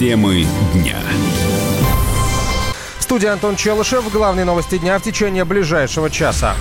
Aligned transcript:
Темы 0.00 0.46
дня. 0.72 0.96
В 2.98 3.02
студии 3.02 3.26
Антон 3.26 3.54
Челышев. 3.56 4.10
Главные 4.10 4.46
новости 4.46 4.78
дня 4.78 4.98
в 4.98 5.02
течение 5.02 5.44
ближайшего 5.44 6.08
часа. 6.08 6.54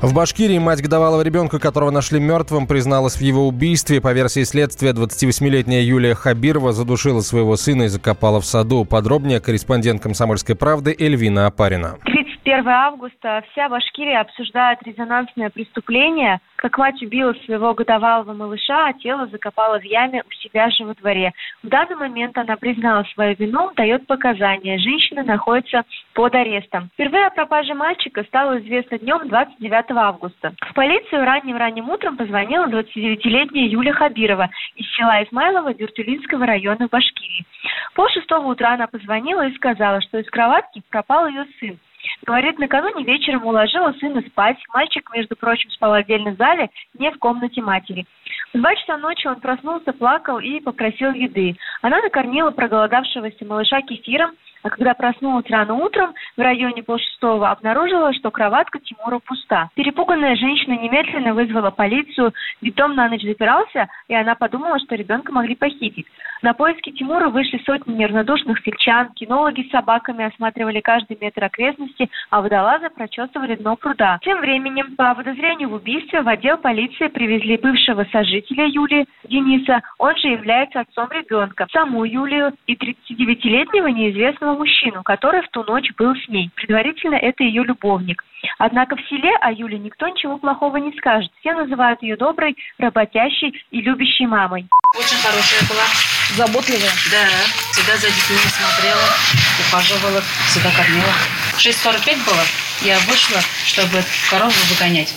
В 0.00 0.12
Башкирии 0.12 0.58
мать 0.58 0.82
годовалого 0.82 1.22
ребенка, 1.22 1.60
которого 1.60 1.92
нашли 1.92 2.18
мертвым, 2.18 2.66
призналась 2.66 3.14
в 3.14 3.20
его 3.20 3.46
убийстве. 3.46 4.00
По 4.00 4.12
версии 4.12 4.42
следствия, 4.42 4.90
28-летняя 4.90 5.82
Юлия 5.82 6.16
Хабирова 6.16 6.72
задушила 6.72 7.20
своего 7.20 7.56
сына 7.56 7.84
и 7.84 7.88
закопала 7.88 8.40
в 8.40 8.44
саду. 8.44 8.84
Подробнее 8.84 9.38
корреспондент 9.38 10.02
«Комсомольской 10.02 10.56
правды» 10.56 10.96
Эльвина 10.98 11.46
Апарина. 11.46 11.98
1 12.44 12.66
августа 12.66 13.44
вся 13.50 13.68
Башкирия 13.68 14.20
обсуждает 14.20 14.82
резонансное 14.82 15.50
преступление, 15.50 16.40
как 16.56 16.78
мать 16.78 17.02
убила 17.02 17.34
своего 17.44 17.74
годовалого 17.74 18.32
малыша, 18.32 18.88
а 18.88 18.92
тело 18.94 19.26
закопала 19.26 19.78
в 19.78 19.84
яме 19.84 20.22
у 20.26 20.32
себя 20.32 20.70
же 20.70 20.84
во 20.84 20.94
дворе. 20.94 21.32
В 21.62 21.68
данный 21.68 21.96
момент 21.96 22.38
она 22.38 22.56
признала 22.56 23.04
свою 23.12 23.36
вину, 23.36 23.70
дает 23.76 24.06
показания. 24.06 24.78
Женщина 24.78 25.22
находится 25.22 25.84
под 26.14 26.34
арестом. 26.34 26.88
Впервые 26.94 27.26
о 27.26 27.30
пропаже 27.30 27.74
мальчика 27.74 28.24
стало 28.24 28.58
известно 28.60 28.98
днем 28.98 29.28
29 29.28 29.90
августа. 29.90 30.54
В 30.62 30.72
полицию 30.72 31.26
ранним-ранним 31.26 31.90
утром 31.90 32.16
позвонила 32.16 32.66
29-летняя 32.68 33.66
Юля 33.66 33.92
Хабирова 33.92 34.48
из 34.76 34.90
села 34.96 35.22
Измайлова 35.24 35.74
Дюртюлинского 35.74 36.46
района 36.46 36.88
Башкирии. 36.90 37.44
Пол 37.94 38.08
шестого 38.08 38.46
утра 38.46 38.74
она 38.74 38.86
позвонила 38.86 39.46
и 39.46 39.54
сказала, 39.56 40.00
что 40.00 40.18
из 40.18 40.28
кроватки 40.30 40.82
пропал 40.90 41.26
ее 41.26 41.44
сын. 41.58 41.78
Говорит, 42.26 42.58
накануне 42.58 43.04
вечером 43.04 43.46
уложила 43.46 43.92
сына 43.92 44.22
спать. 44.22 44.58
Мальчик, 44.72 45.10
между 45.14 45.36
прочим, 45.36 45.70
спал 45.70 45.90
в 45.90 45.94
отдельном 45.94 46.36
зале, 46.36 46.70
не 46.98 47.10
в 47.10 47.18
комнате 47.18 47.62
матери. 47.62 48.06
В 48.52 48.58
два 48.58 48.74
часа 48.74 48.98
ночи 48.98 49.26
он 49.26 49.40
проснулся, 49.40 49.92
плакал 49.92 50.38
и 50.38 50.60
попросил 50.60 51.12
еды. 51.12 51.56
Она 51.82 52.00
накормила 52.00 52.50
проголодавшегося 52.50 53.44
малыша 53.44 53.80
кефиром, 53.82 54.32
а 54.62 54.70
когда 54.70 54.94
проснулась 54.94 55.48
рано 55.50 55.74
утром, 55.74 56.14
в 56.36 56.40
районе 56.40 56.82
полшестого 56.82 57.50
обнаружила, 57.50 58.12
что 58.12 58.30
кроватка 58.30 58.78
Тимура 58.78 59.18
пуста. 59.18 59.70
Перепуганная 59.74 60.36
женщина 60.36 60.74
немедленно 60.74 61.34
вызвала 61.34 61.70
полицию, 61.70 62.32
ведь 62.60 62.74
дом 62.74 62.94
на 62.94 63.08
ночь 63.08 63.22
запирался, 63.22 63.88
и 64.08 64.14
она 64.14 64.34
подумала, 64.34 64.78
что 64.78 64.94
ребенка 64.94 65.32
могли 65.32 65.54
похитить. 65.54 66.06
На 66.42 66.54
поиски 66.54 66.90
Тимура 66.90 67.28
вышли 67.28 67.62
сотни 67.64 67.94
неравнодушных 67.94 68.60
сельчан, 68.64 69.10
кинологи 69.14 69.62
с 69.62 69.70
собаками 69.70 70.24
осматривали 70.24 70.80
каждый 70.80 71.18
метр 71.20 71.44
окрестности, 71.44 72.10
а 72.30 72.40
водолазы 72.40 72.88
прочесывали 72.90 73.56
дно 73.56 73.76
пруда. 73.76 74.18
Тем 74.22 74.40
временем, 74.40 74.96
по 74.96 75.14
подозрению 75.14 75.70
в 75.70 75.74
убийстве, 75.74 76.22
в 76.22 76.28
отдел 76.28 76.56
полиции 76.58 77.08
привезли 77.08 77.56
бывшего 77.56 78.06
сожителя 78.10 78.66
Юлии, 78.66 79.06
Дениса, 79.24 79.80
он 79.98 80.16
же 80.16 80.28
является 80.28 80.80
отцом 80.80 81.08
ребенка, 81.10 81.66
саму 81.72 82.04
Юлию 82.04 82.52
и 82.66 82.74
39-летнего 82.74 83.88
неизвестного 83.88 84.49
незнакомого 84.50 84.58
мужчину, 84.58 85.02
который 85.02 85.42
в 85.42 85.48
ту 85.50 85.64
ночь 85.64 85.90
был 85.96 86.14
с 86.14 86.28
ней. 86.28 86.50
Предварительно 86.54 87.14
это 87.14 87.42
ее 87.42 87.64
любовник. 87.64 88.24
Однако 88.58 88.96
в 88.96 89.00
селе 89.08 89.30
о 89.40 89.52
Юле 89.52 89.78
никто 89.78 90.08
ничего 90.08 90.38
плохого 90.38 90.76
не 90.78 90.96
скажет. 90.98 91.30
Все 91.40 91.52
называют 91.52 92.02
ее 92.02 92.16
доброй, 92.16 92.56
работящей 92.78 93.52
и 93.70 93.80
любящей 93.80 94.26
мамой. 94.26 94.66
Очень 94.96 95.18
хорошая 95.18 95.68
была. 95.68 95.84
Заботливая? 96.36 96.90
Да. 97.10 97.26
Всегда 97.72 97.96
за 97.96 98.06
детьми 98.08 98.36
смотрела, 98.48 99.06
ухаживала, 99.60 100.20
всегда 100.48 100.70
кормила. 100.70 101.12
6.45 101.58 102.24
было, 102.24 102.44
я 102.82 102.98
вышла, 103.00 103.40
чтобы 103.66 104.02
корову 104.30 104.52
выгонять. 104.70 105.14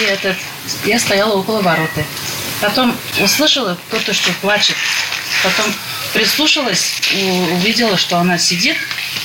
И 0.00 0.04
этот, 0.04 0.36
я 0.84 0.98
стояла 0.98 1.36
около 1.38 1.60
вороты. 1.62 2.04
Потом 2.60 2.94
услышала 3.22 3.76
кто-то, 3.88 4.12
что 4.12 4.32
плачет. 4.40 4.76
Потом 5.42 5.72
прислушалась, 6.12 7.00
увидела, 7.52 7.96
что 7.96 8.18
она 8.18 8.36
сидит 8.36 8.76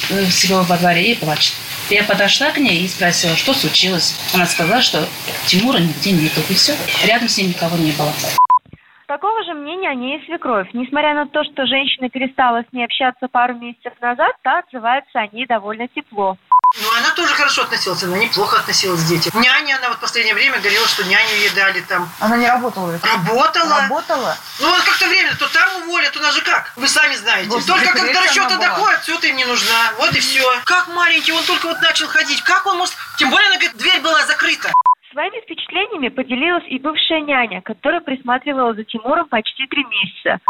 э, 0.09 0.25
всего 0.27 0.61
во 0.61 0.77
дворе 0.77 1.11
и 1.11 1.15
плачет. 1.15 1.53
Я 1.89 2.03
подошла 2.03 2.51
к 2.51 2.57
ней 2.57 2.85
и 2.85 2.87
спросила, 2.87 3.35
что 3.35 3.53
случилось. 3.53 4.15
Она 4.33 4.45
сказала, 4.45 4.81
что 4.81 5.05
Тимура 5.45 5.77
нигде 5.77 6.11
нету, 6.11 6.41
и 6.49 6.53
все. 6.53 6.75
Рядом 7.05 7.27
с 7.27 7.37
ним 7.37 7.49
никого 7.49 7.77
не 7.77 7.91
было. 7.91 8.11
Такого 9.07 9.43
же 9.43 9.53
мнения 9.53 9.89
о 9.89 9.93
ней 9.93 10.17
и 10.17 10.25
свекровь. 10.25 10.69
Несмотря 10.73 11.13
на 11.13 11.27
то, 11.27 11.43
что 11.43 11.67
женщина 11.67 12.09
перестала 12.09 12.63
с 12.63 12.73
ней 12.73 12.85
общаться 12.85 13.27
пару 13.27 13.53
месяцев 13.53 13.93
назад, 14.01 14.31
та 14.41 14.59
отзывается 14.59 15.19
о 15.19 15.27
ней 15.27 15.45
довольно 15.45 15.87
тепло. 15.89 16.37
Ну, 16.77 16.91
она 16.97 17.11
тоже 17.11 17.33
хорошо 17.35 17.63
относилась, 17.63 18.03
она 18.03 18.17
неплохо 18.17 18.57
относилась 18.59 19.01
к 19.01 19.05
детям. 19.05 19.39
Няня, 19.39 19.77
она 19.77 19.89
вот 19.89 19.97
в 19.97 20.01
последнее 20.01 20.33
время 20.33 20.59
говорила, 20.59 20.85
что 20.87 21.03
няню 21.05 21.35
ей 21.35 21.49
дали 21.49 21.79
там. 21.81 22.11
Она 22.19 22.35
не 22.35 22.47
работала? 22.47 22.91
Это? 22.91 23.07
Работала. 23.07 23.81
Работала? 23.81 24.37
Ну, 24.59 24.69
вот 24.69 24.81
как-то 24.81 25.07
время, 25.07 25.35
то 25.35 25.47
там 25.47 25.83
уволят, 25.83 26.15
у 26.17 26.19
нас 26.19 26.35
же 26.35 26.41
как? 26.41 26.73
Вы 26.75 26.87
сами 26.89 27.15
знаете. 27.15 27.49
Господи, 27.49 27.85
только 27.85 27.97
когда 27.97 28.21
расчеты 28.21 28.57
доходят, 28.57 29.01
все 29.03 29.17
ты 29.19 29.29
им 29.29 29.37
не 29.37 29.45
нужна. 29.45 29.93
Вот 29.97 30.13
и 30.13 30.19
все. 30.19 30.61
Как 30.65 30.87
маленький, 30.89 31.31
он 31.31 31.43
только 31.45 31.67
вот 31.67 31.81
начал 31.81 32.07
ходить. 32.07 32.43
Как 32.43 32.65
он 32.65 32.77
может... 32.77 32.95
Тем 33.17 33.29
более, 33.29 33.47
она 33.47 33.55
говорит, 33.55 33.77
дверь 33.77 34.01
была 34.01 34.25
закрыта. 34.25 34.73
Своими 35.15 35.39
впечатлениями 35.39 36.09
поделилась 36.09 36.65
и 36.67 36.77
бывшая 36.77 37.21
няня, 37.21 37.61
которая 37.61 38.01
присматривала 38.01 38.73
за 38.73 38.83
Тимуром 38.83 39.29
почти 39.29 39.65
три 39.67 39.85
месяца. 39.85 40.41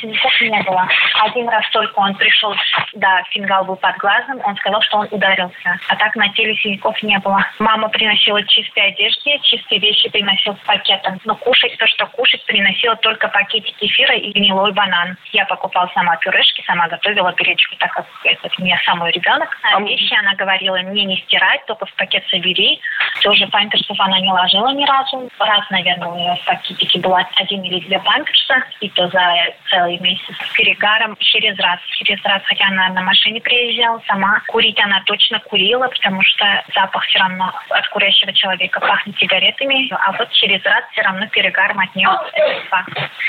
Синяков 0.00 0.40
не 0.40 0.62
было. 0.62 0.88
Один 1.20 1.46
раз 1.50 1.68
только 1.70 1.98
он 1.98 2.14
пришел, 2.14 2.54
да, 2.94 3.22
фингал 3.30 3.66
был 3.66 3.76
под 3.76 3.94
глазом, 3.98 4.40
он 4.42 4.56
сказал, 4.56 4.80
что 4.80 4.98
он 5.00 5.08
ударился. 5.10 5.78
А 5.88 5.96
так 5.96 6.16
на 6.16 6.30
теле 6.30 6.56
синяков 6.56 7.02
не 7.02 7.18
было. 7.18 7.44
Мама 7.58 7.90
приносила 7.90 8.42
чистые 8.44 8.86
одежды, 8.86 9.38
чистые 9.42 9.80
вещи 9.80 10.08
приносила 10.08 10.54
с 10.54 10.66
пакетом. 10.66 11.20
Но 11.26 11.34
кушать 11.34 11.76
то, 11.76 11.86
что 11.86 12.06
кушать, 12.06 12.42
приносила 12.46 12.96
только 12.96 13.28
пакетик 13.28 13.76
кефира 13.76 14.14
и 14.14 14.32
гнилой 14.32 14.72
банан. 14.72 15.18
Я 15.32 15.44
покупала 15.44 15.90
сама 15.92 16.16
пюрешки, 16.16 16.64
сама 16.64 16.88
готовила 16.88 17.32
гречку, 17.32 17.76
так 17.76 17.92
как 17.92 18.06
это 18.24 18.48
у 18.58 18.62
меня 18.62 18.80
самый 18.86 19.12
ребенок. 19.12 19.58
А 19.62 19.78
вещи 19.82 20.14
она 20.14 20.34
говорила 20.36 20.78
мне 20.78 21.04
не 21.04 21.18
стирать, 21.18 21.66
только 21.66 21.84
в 21.84 21.92
пакет 21.96 22.24
собери. 22.28 22.80
Тоже 23.20 23.46
памперсов 23.48 24.05
она 24.06 24.20
не 24.20 24.30
ложила 24.30 24.68
ни 24.72 24.84
разу. 24.84 25.28
Раз, 25.38 25.68
наверное, 25.70 26.08
у 26.08 26.16
нее 26.16 26.36
в 26.36 26.44
пакетике 26.46 27.00
было 27.00 27.26
один 27.36 27.62
или 27.62 27.80
две 27.80 27.98
памперса, 27.98 28.62
и 28.80 28.88
то 28.90 29.08
за 29.08 29.20
целый 29.68 29.98
месяц 29.98 30.34
с 30.34 30.52
перегаром 30.56 31.16
через 31.18 31.58
раз. 31.58 31.80
Через 31.98 32.22
раз, 32.24 32.42
хотя 32.44 32.66
она 32.66 32.88
на 32.90 33.02
машине 33.02 33.40
приезжала 33.40 34.00
сама. 34.06 34.40
Курить 34.48 34.78
она 34.80 35.02
точно 35.06 35.40
курила, 35.40 35.88
потому 35.88 36.22
что 36.22 36.44
запах 36.74 37.04
все 37.06 37.18
равно 37.18 37.52
от 37.70 37.88
курящего 37.88 38.32
человека 38.32 38.80
пахнет 38.80 39.18
сигаретами, 39.18 39.90
а 39.92 40.12
вот 40.12 40.30
через 40.32 40.64
раз 40.64 40.84
все 40.92 41.02
равно 41.02 41.26
перегаром 41.28 41.80
от 41.80 41.94
нее. 41.94 42.08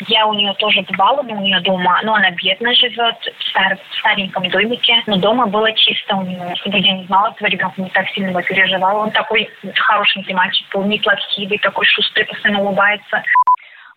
Я 0.07 0.27
у 0.27 0.33
нее 0.33 0.53
тоже 0.55 0.81
бывала, 0.81 1.23
но 1.23 1.35
у 1.35 1.41
нее 1.41 1.59
дома, 1.61 1.99
но 2.03 2.13
она 2.13 2.29
бедно 2.31 2.73
живет 2.75 3.15
в, 3.37 3.49
стар, 3.49 3.77
в 3.77 3.95
стареньком 3.97 4.47
домике, 4.49 5.01
но 5.07 5.17
дома 5.17 5.47
было 5.47 5.71
чисто 5.73 6.15
у 6.15 6.21
нее. 6.21 6.53
Я 6.65 6.93
не 6.93 7.05
знала 7.05 7.31
этого 7.35 7.47
ребенка, 7.47 7.81
не 7.81 7.89
так 7.89 8.07
сильно 8.09 8.29
его 8.29 8.41
переживала. 8.41 9.03
Он 9.03 9.11
такой 9.11 9.49
хорошенький 9.75 10.33
мальчик 10.33 10.66
был, 10.73 10.83
неплохивый, 10.85 11.57
такой 11.59 11.85
шустрый, 11.85 12.25
постоянно 12.25 12.61
улыбается. 12.61 13.23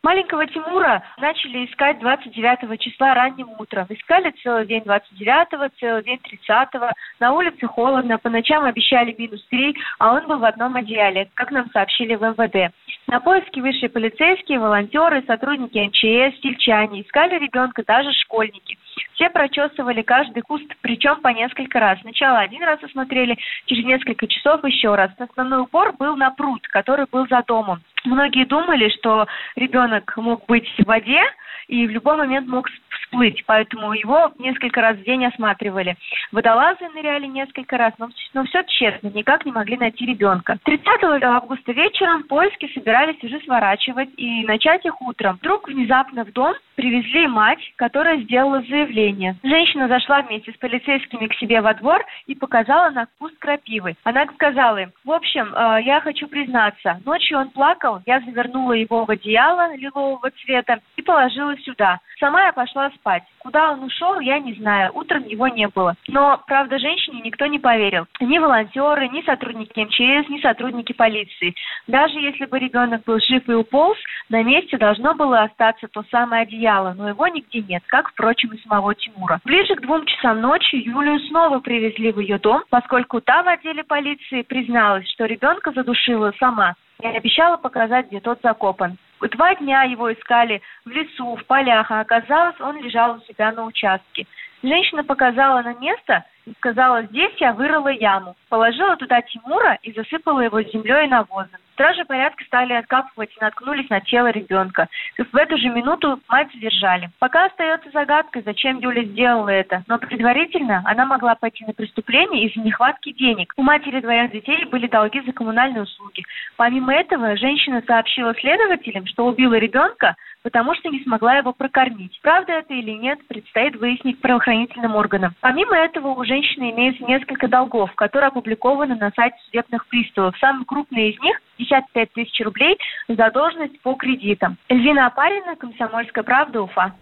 Маленького 0.03 0.47
Тимура 0.47 1.03
начали 1.19 1.67
искать 1.67 1.99
29 1.99 2.81
числа 2.81 3.13
ранним 3.13 3.51
утром. 3.59 3.87
Искали 3.91 4.31
целый 4.43 4.67
день 4.67 4.83
29-го, 4.83 5.69
целый 5.79 6.03
день 6.03 6.19
30-го. 6.49 6.89
На 7.19 7.35
улице 7.35 7.67
холодно, 7.67 8.17
по 8.17 8.31
ночам 8.31 8.65
обещали 8.65 9.15
минус 9.19 9.45
3, 9.51 9.77
а 9.99 10.15
он 10.15 10.27
был 10.27 10.39
в 10.39 10.45
одном 10.45 10.77
одеяле, 10.77 11.29
как 11.35 11.51
нам 11.51 11.71
сообщили 11.71 12.15
в 12.15 12.23
МВД. 12.23 12.73
На 13.09 13.21
поиски 13.21 13.61
вышли 13.61 13.89
полицейские, 13.89 14.59
волонтеры, 14.59 15.23
сотрудники 15.27 15.77
МЧС, 15.77 16.41
сельчане. 16.41 17.03
Искали 17.03 17.39
ребенка 17.39 17.83
даже 17.87 18.11
школьники. 18.13 18.79
Все 19.15 19.31
прочесывали 19.31 20.03
каждый 20.03 20.43
куст, 20.43 20.67
причем 20.81 21.21
по 21.21 21.29
несколько 21.29 21.81
раз. 21.81 22.01
Сначала 22.01 22.41
один 22.41 22.63
раз 22.63 22.83
осмотрели, 22.83 23.39
через 23.67 23.85
несколько 23.85 24.27
часов 24.27 24.65
еще 24.65 24.95
раз. 24.95 25.11
Основной 25.19 25.63
упор 25.63 25.95
был 25.97 26.17
на 26.17 26.31
пруд, 26.31 26.67
который 26.69 27.07
был 27.11 27.27
за 27.29 27.43
домом. 27.47 27.83
Многие 28.05 28.47
думали, 28.47 28.89
что 28.89 29.27
ребенок 29.57 30.17
мог 30.17 30.47
быть 30.47 30.69
в 30.79 30.85
воде 30.87 31.21
и 31.69 31.87
в 31.87 31.91
любой 31.91 32.17
момент 32.17 32.49
мог 32.49 32.69
всплыть, 33.11 33.45
поэтому 33.47 33.93
его 33.93 34.33
несколько 34.39 34.81
раз 34.81 34.97
в 34.97 35.05
день 35.05 35.25
осматривали. 35.27 35.97
Водолазы 36.33 36.89
ныряли 36.95 37.27
несколько 37.27 37.77
раз, 37.77 37.93
но, 37.99 38.09
но 38.35 38.45
все 38.45 38.63
тщетно, 38.65 39.09
никак 39.09 39.45
не 39.45 39.53
могли 39.53 39.77
найти 39.77 40.07
ребенка. 40.07 40.59
30 40.65 41.23
августа 41.23 41.73
вечером 41.73 42.25
поиски 42.25 42.71
собирались 42.75 43.23
уже 43.23 43.41
сворачивать 43.41 44.11
и 44.17 44.45
начать 44.45 44.85
их 44.85 45.01
утром. 45.01 45.37
Вдруг 45.37 45.69
внезапно 45.69 46.25
в 46.25 46.33
дом 46.33 46.55
привезли 46.75 47.27
мать, 47.27 47.61
которая 47.77 48.19
сделала 48.23 48.63
заявление. 48.63 49.37
Женщина 49.43 49.89
зашла 49.89 50.23
вместе 50.23 50.53
с 50.53 50.57
полицейскими 50.57 51.27
к 51.27 51.35
себе 51.35 51.61
во 51.61 51.75
двор 51.75 52.05
и 52.27 52.35
показала 52.35 52.91
на 52.91 53.07
куст 53.19 53.39
крапивы. 53.39 53.97
Она 54.05 54.27
сказала 54.35 54.79
им, 54.79 54.93
в 55.05 55.13
общем, 55.13 55.53
э, 55.55 55.83
я 55.83 56.01
хочу 56.01 56.27
признаться, 56.27 57.01
ночью 57.05 57.39
он 57.39 57.51
плакал, 57.51 57.90
плакал, 57.91 58.03
я 58.07 58.21
завернула 58.21 58.73
его 58.73 59.05
в 59.05 59.11
одеяло 59.11 59.75
лилового 59.77 60.31
цвета 60.43 60.81
и 60.97 61.03
положила 61.03 61.57
сюда. 61.59 62.01
Сама 62.19 62.45
я 62.45 62.53
пошла 62.53 62.91
спать. 62.91 63.23
Куда 63.39 63.73
он 63.73 63.83
ушел, 63.85 64.21
я 64.21 64.39
не 64.39 64.53
знаю. 64.55 64.91
Утром 64.95 65.25
его 65.25 65.49
не 65.49 65.67
было. 65.69 65.95
Но, 66.09 66.43
правда, 66.47 66.79
женщине 66.79 67.23
никто 67.23 67.47
не 67.47 67.59
поверил. 67.59 68.07
Ни 68.21 68.39
волонтеры, 68.39 69.09
ни 69.09 69.23
сотрудники 69.23 69.81
МЧС, 69.81 70.29
ни 70.29 70.41
сотрудники 70.41 70.93
полиции. 70.93 71.55
Даже 71.87 72.19
если 72.21 72.45
бы 72.45 72.59
ребенок 72.59 73.05
был 73.05 73.19
жив 73.21 73.49
и 73.49 73.55
уполз, 73.55 73.97
на 74.29 74.43
месте 74.43 74.77
должно 74.77 75.15
было 75.15 75.43
остаться 75.43 75.89
то 75.89 76.05
самое 76.11 76.43
одеяло, 76.43 76.93
но 76.93 77.09
его 77.09 77.27
нигде 77.29 77.63
нет, 77.63 77.83
как, 77.87 78.11
впрочем, 78.11 78.51
и 78.51 78.61
самого 78.61 78.95
Тимура. 78.95 79.41
Ближе 79.45 79.75
к 79.77 79.81
двум 79.81 80.05
часам 80.05 80.41
ночи 80.41 80.77
Юлию 80.77 81.19
снова 81.29 81.61
привезли 81.61 82.13
в 82.13 82.21
ее 82.21 82.39
дом, 82.39 82.63
поскольку 82.69 83.21
та 83.21 83.43
в 83.43 83.49
отделе 83.49 83.83
полиции 83.83 84.43
призналась, 84.43 85.09
что 85.09 85.25
ребенка 85.25 85.73
задушила 85.73 86.33
сама 86.39 86.75
и 87.03 87.07
обещала 87.07 87.57
показать, 87.57 88.09
где 88.09 88.21
тот 88.21 88.41
закопан. 88.43 88.99
Два 89.21 89.55
дня 89.55 89.83
его 89.83 90.13
искали 90.13 90.63
в 90.85 90.91
лесу, 90.91 91.37
в 91.37 91.45
полях, 91.47 91.91
а 91.91 92.01
оказалось, 92.01 92.59
он 92.61 92.83
лежал 92.83 93.17
у 93.17 93.21
себя 93.21 93.53
на 93.53 93.65
участке. 93.65 94.27
Женщина 94.63 95.05
показала 95.05 95.63
на 95.63 95.75
место 95.75 96.25
и 96.47 96.53
сказала, 96.55 97.03
здесь 97.05 97.33
я 97.39 97.53
вырыла 97.53 97.89
яму. 97.89 98.37
Положила 98.49 98.97
туда 98.97 99.21
Тимура 99.23 99.79
и 99.83 99.93
засыпала 99.93 100.41
его 100.41 100.63
землей 100.63 101.07
и 101.07 101.11
навозом. 101.11 101.61
Стражи 101.81 102.05
порядка 102.05 102.45
стали 102.45 102.75
откапывать 102.75 103.31
и 103.35 103.43
наткнулись 103.43 103.89
на 103.89 104.03
тело 104.03 104.27
ребенка. 104.27 104.87
В 105.17 105.35
эту 105.35 105.57
же 105.57 105.71
минуту 105.71 106.21
мать 106.29 106.53
задержали. 106.53 107.09
Пока 107.19 107.47
остается 107.47 107.89
загадкой, 107.91 108.43
зачем 108.45 108.81
Юля 108.81 109.03
сделала 109.05 109.49
это. 109.49 109.83
Но 109.87 109.97
предварительно 109.97 110.83
она 110.85 111.07
могла 111.07 111.37
пойти 111.37 111.65
на 111.65 111.73
преступление 111.73 112.45
из-за 112.45 112.61
нехватки 112.61 113.13
денег. 113.13 113.55
У 113.57 113.63
матери 113.63 114.03
двоих 114.03 114.31
детей 114.31 114.67
были 114.67 114.89
долги 114.89 115.23
за 115.23 115.33
коммунальные 115.33 115.85
услуги. 115.85 116.23
Помимо 116.59 116.93
этого, 116.93 117.35
женщина 117.39 117.83
сообщила 117.87 118.35
следователям, 118.35 119.07
что 119.07 119.25
убила 119.25 119.55
ребенка, 119.55 120.17
потому 120.43 120.75
что 120.75 120.91
не 120.91 121.03
смогла 121.03 121.37
его 121.37 121.55
прокормить. 121.55 122.19
Правда 122.21 122.53
это 122.53 122.75
или 122.75 122.91
нет, 122.91 123.27
предстоит 123.27 123.77
выяснить 123.77 124.21
правоохранительным 124.21 124.97
органам. 124.97 125.33
Помимо 125.41 125.77
этого, 125.77 126.09
у 126.09 126.25
женщины 126.27 126.73
имеется 126.73 127.05
несколько 127.05 127.49
долгов, 127.49 127.91
которые 127.95 128.29
опубликованы 128.29 128.97
на 128.97 129.11
сайте 129.17 129.39
судебных 129.47 129.87
приставов. 129.87 130.37
Самый 130.39 130.67
крупный 130.67 131.13
из 131.13 131.21
них– 131.21 131.41
55 131.71 132.13
тысяч 132.13 132.41
рублей 132.45 132.79
задолженность 133.09 133.81
по 133.83 133.95
кредитам. 133.95 134.59
Эльвина 134.69 135.07
Апарина, 135.07 135.57
Комсомольская 135.57 136.25
правда, 136.25 136.63
Уфа. 136.63 136.93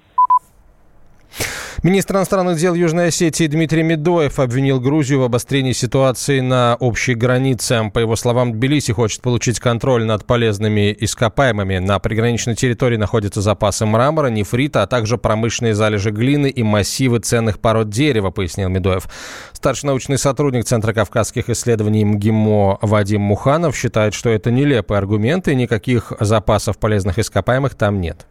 Министр 1.85 2.17
иностранных 2.17 2.59
дел 2.59 2.75
Южной 2.75 3.09
Осетии 3.09 3.47
Дмитрий 3.47 3.85
Медоев 3.85 4.41
обвинил 4.41 4.81
Грузию 4.81 5.21
в 5.21 5.23
обострении 5.23 5.71
ситуации 5.71 6.41
на 6.41 6.75
общей 6.81 7.15
границе. 7.15 7.93
По 7.95 8.01
его 8.01 8.17
словам, 8.17 8.53
Тбилиси 8.53 8.93
хочет 8.93 9.23
получить 9.23 9.61
контроль 9.61 10.05
над 10.05 10.25
полезными 10.25 10.95
ископаемыми. 10.99 11.79
На 11.79 12.01
приграничной 12.01 12.57
территории 12.57 12.97
находятся 12.97 13.43
запасы 13.43 13.87
мрамора, 13.87 14.27
нефрита, 14.27 14.83
а 14.83 14.89
также 14.89 15.19
промышленные 15.19 15.75
залежи 15.75 16.11
глины 16.11 16.51
и 16.51 16.65
массивы 16.65 17.21
ценных 17.21 17.61
пород 17.61 17.91
дерева, 17.91 18.33
пояснил 18.33 18.69
Медоев. 18.69 19.09
Старший 19.53 19.87
научный 19.87 20.19
сотрудник 20.19 20.65
Центра 20.65 20.93
кавказских 20.93 21.49
исследований 21.49 22.05
МГИМО 22.05 22.81
Вадим 22.83 23.21
Муханов 23.21 23.77
считает, 23.77 24.15
что 24.15 24.31
это 24.31 24.51
нелепые 24.51 24.99
аргументы, 24.99 25.55
никаких 25.55 26.13
запасов 26.19 26.77
полезных 26.79 27.21
ископаемых 27.21 27.77
там 27.77 28.01
нет. 28.01 28.27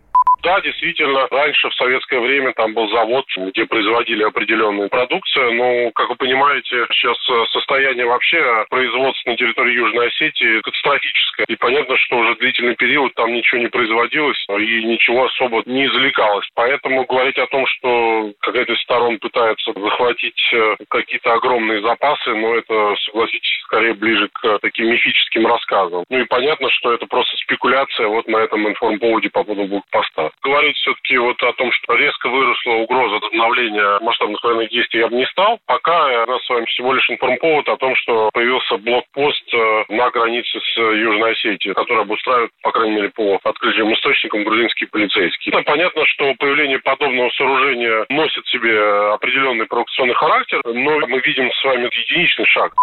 Да, 0.47 0.61
действительно, 0.61 1.27
раньше 1.29 1.69
в 1.69 1.75
советское 1.75 2.21
время 2.21 2.53
там 2.53 2.73
был 2.73 2.89
завод, 2.89 3.25
где 3.35 3.65
производили 3.65 4.23
определенную 4.23 4.87
продукцию, 4.87 5.53
но, 5.55 5.91
как 5.91 6.07
вы 6.07 6.15
понимаете, 6.15 6.87
сейчас 6.93 7.17
э, 7.29 7.45
состояние 7.51 8.05
вообще 8.05 8.65
производства 8.69 9.31
на 9.31 9.35
территории 9.35 9.73
Южной 9.73 10.07
Осетии 10.07 10.61
катастрофическое. 10.61 11.47
И 11.49 11.57
понятно, 11.57 11.97
что 11.97 12.19
уже 12.19 12.35
длительный 12.35 12.77
период 12.77 13.13
там 13.15 13.33
ничего 13.33 13.59
не 13.59 13.67
производилось 13.67 14.41
и 14.47 14.83
ничего 14.85 15.25
особо 15.25 15.63
не 15.65 15.85
извлекалось. 15.87 16.47
Поэтому 16.55 17.03
говорить 17.03 17.37
о 17.39 17.47
том, 17.47 17.67
что 17.67 18.31
какая-то 18.39 18.71
из 18.71 18.79
сторон 18.83 19.19
пытается 19.19 19.73
захватить 19.73 20.49
э, 20.53 20.75
какие-то 20.87 21.33
огромные 21.33 21.81
запасы, 21.81 22.33
но 22.33 22.55
это, 22.55 22.95
согласитесь, 23.03 23.59
скорее 23.65 23.95
ближе 23.95 24.29
к 24.29 24.59
таким 24.59 24.87
мифическим 24.91 25.45
рассказам. 25.45 26.05
Ну 26.07 26.19
и 26.19 26.23
понятно, 26.23 26.69
что 26.69 26.93
это 26.93 27.05
просто 27.05 27.35
спекуляция 27.35 28.07
вот 28.07 28.29
на 28.29 28.37
этом 28.37 28.65
информповоде 28.65 29.29
по 29.29 29.43
поводу 29.43 29.67
блокпоста. 29.67 30.31
Говорить 30.43 30.77
все-таки 30.77 31.17
вот 31.17 31.41
о 31.43 31.53
том, 31.53 31.71
что 31.71 31.95
резко 31.95 32.29
выросла 32.29 32.73
угроза 32.73 33.17
обновления 33.25 33.99
масштабных 34.01 34.43
военных 34.43 34.69
действий, 34.69 35.01
я 35.01 35.07
бы 35.07 35.15
не 35.15 35.25
стал. 35.27 35.59
Пока 35.65 36.23
у 36.23 36.31
нас 36.31 36.43
с 36.43 36.49
вами 36.49 36.65
всего 36.65 36.93
лишь 36.93 37.09
информповод 37.09 37.67
о 37.69 37.77
том, 37.77 37.95
что 37.95 38.29
появился 38.33 38.77
блокпост 38.77 39.53
э, 39.53 39.83
на 39.89 40.09
границе 40.11 40.59
с 40.59 40.77
Южной 40.77 41.31
Осетией, 41.33 41.73
который 41.73 42.03
обустраивает, 42.03 42.51
по 42.61 42.71
крайней 42.71 42.95
мере, 42.95 43.09
по 43.09 43.39
открытым 43.43 43.93
источникам 43.93 44.43
грузинские 44.43 44.89
полицейские. 44.89 45.55
Ну, 45.55 45.63
понятно, 45.63 46.05
что 46.05 46.33
появление 46.35 46.79
подобного 46.79 47.29
сооружения 47.31 48.05
носит 48.09 48.45
в 48.45 48.51
себе 48.51 48.79
определенный 49.13 49.65
провокационный 49.65 50.15
характер, 50.15 50.61
но 50.65 50.99
мы 51.07 51.19
видим 51.19 51.51
с 51.51 51.63
вами 51.63 51.89
единичный 51.91 52.45
шаг. 52.45 52.73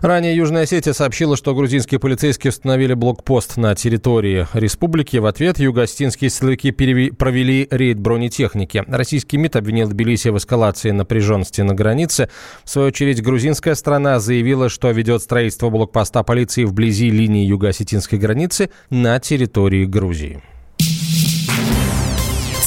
Ранее 0.00 0.36
Южная 0.36 0.64
Осетия 0.64 0.92
сообщила, 0.92 1.36
что 1.36 1.54
грузинские 1.54 1.98
полицейские 1.98 2.50
установили 2.50 2.94
блокпост 2.94 3.56
на 3.56 3.74
территории 3.74 4.46
республики. 4.52 5.16
В 5.16 5.26
ответ 5.26 5.58
юго-остинские 5.58 6.30
силовики 6.30 6.70
провели 6.70 7.68
рейд 7.70 7.98
бронетехники. 7.98 8.84
Российский 8.86 9.38
МИД 9.38 9.56
обвинил 9.56 9.88
Тбилиси 9.88 10.28
в 10.28 10.38
эскалации 10.38 10.90
напряженности 10.90 11.62
на 11.62 11.74
границе. 11.74 12.28
В 12.64 12.70
свою 12.70 12.88
очередь, 12.88 13.22
грузинская 13.22 13.74
страна 13.74 14.20
заявила, 14.20 14.68
что 14.68 14.90
ведет 14.90 15.22
строительство 15.22 15.70
блокпоста 15.70 16.22
полиции 16.22 16.64
вблизи 16.64 17.10
линии 17.10 17.46
юго-осетинской 17.46 18.18
границы 18.18 18.70
на 18.90 19.18
территории 19.20 19.84
Грузии. 19.84 20.42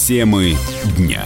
Темы 0.08 0.56
дня. 0.98 1.26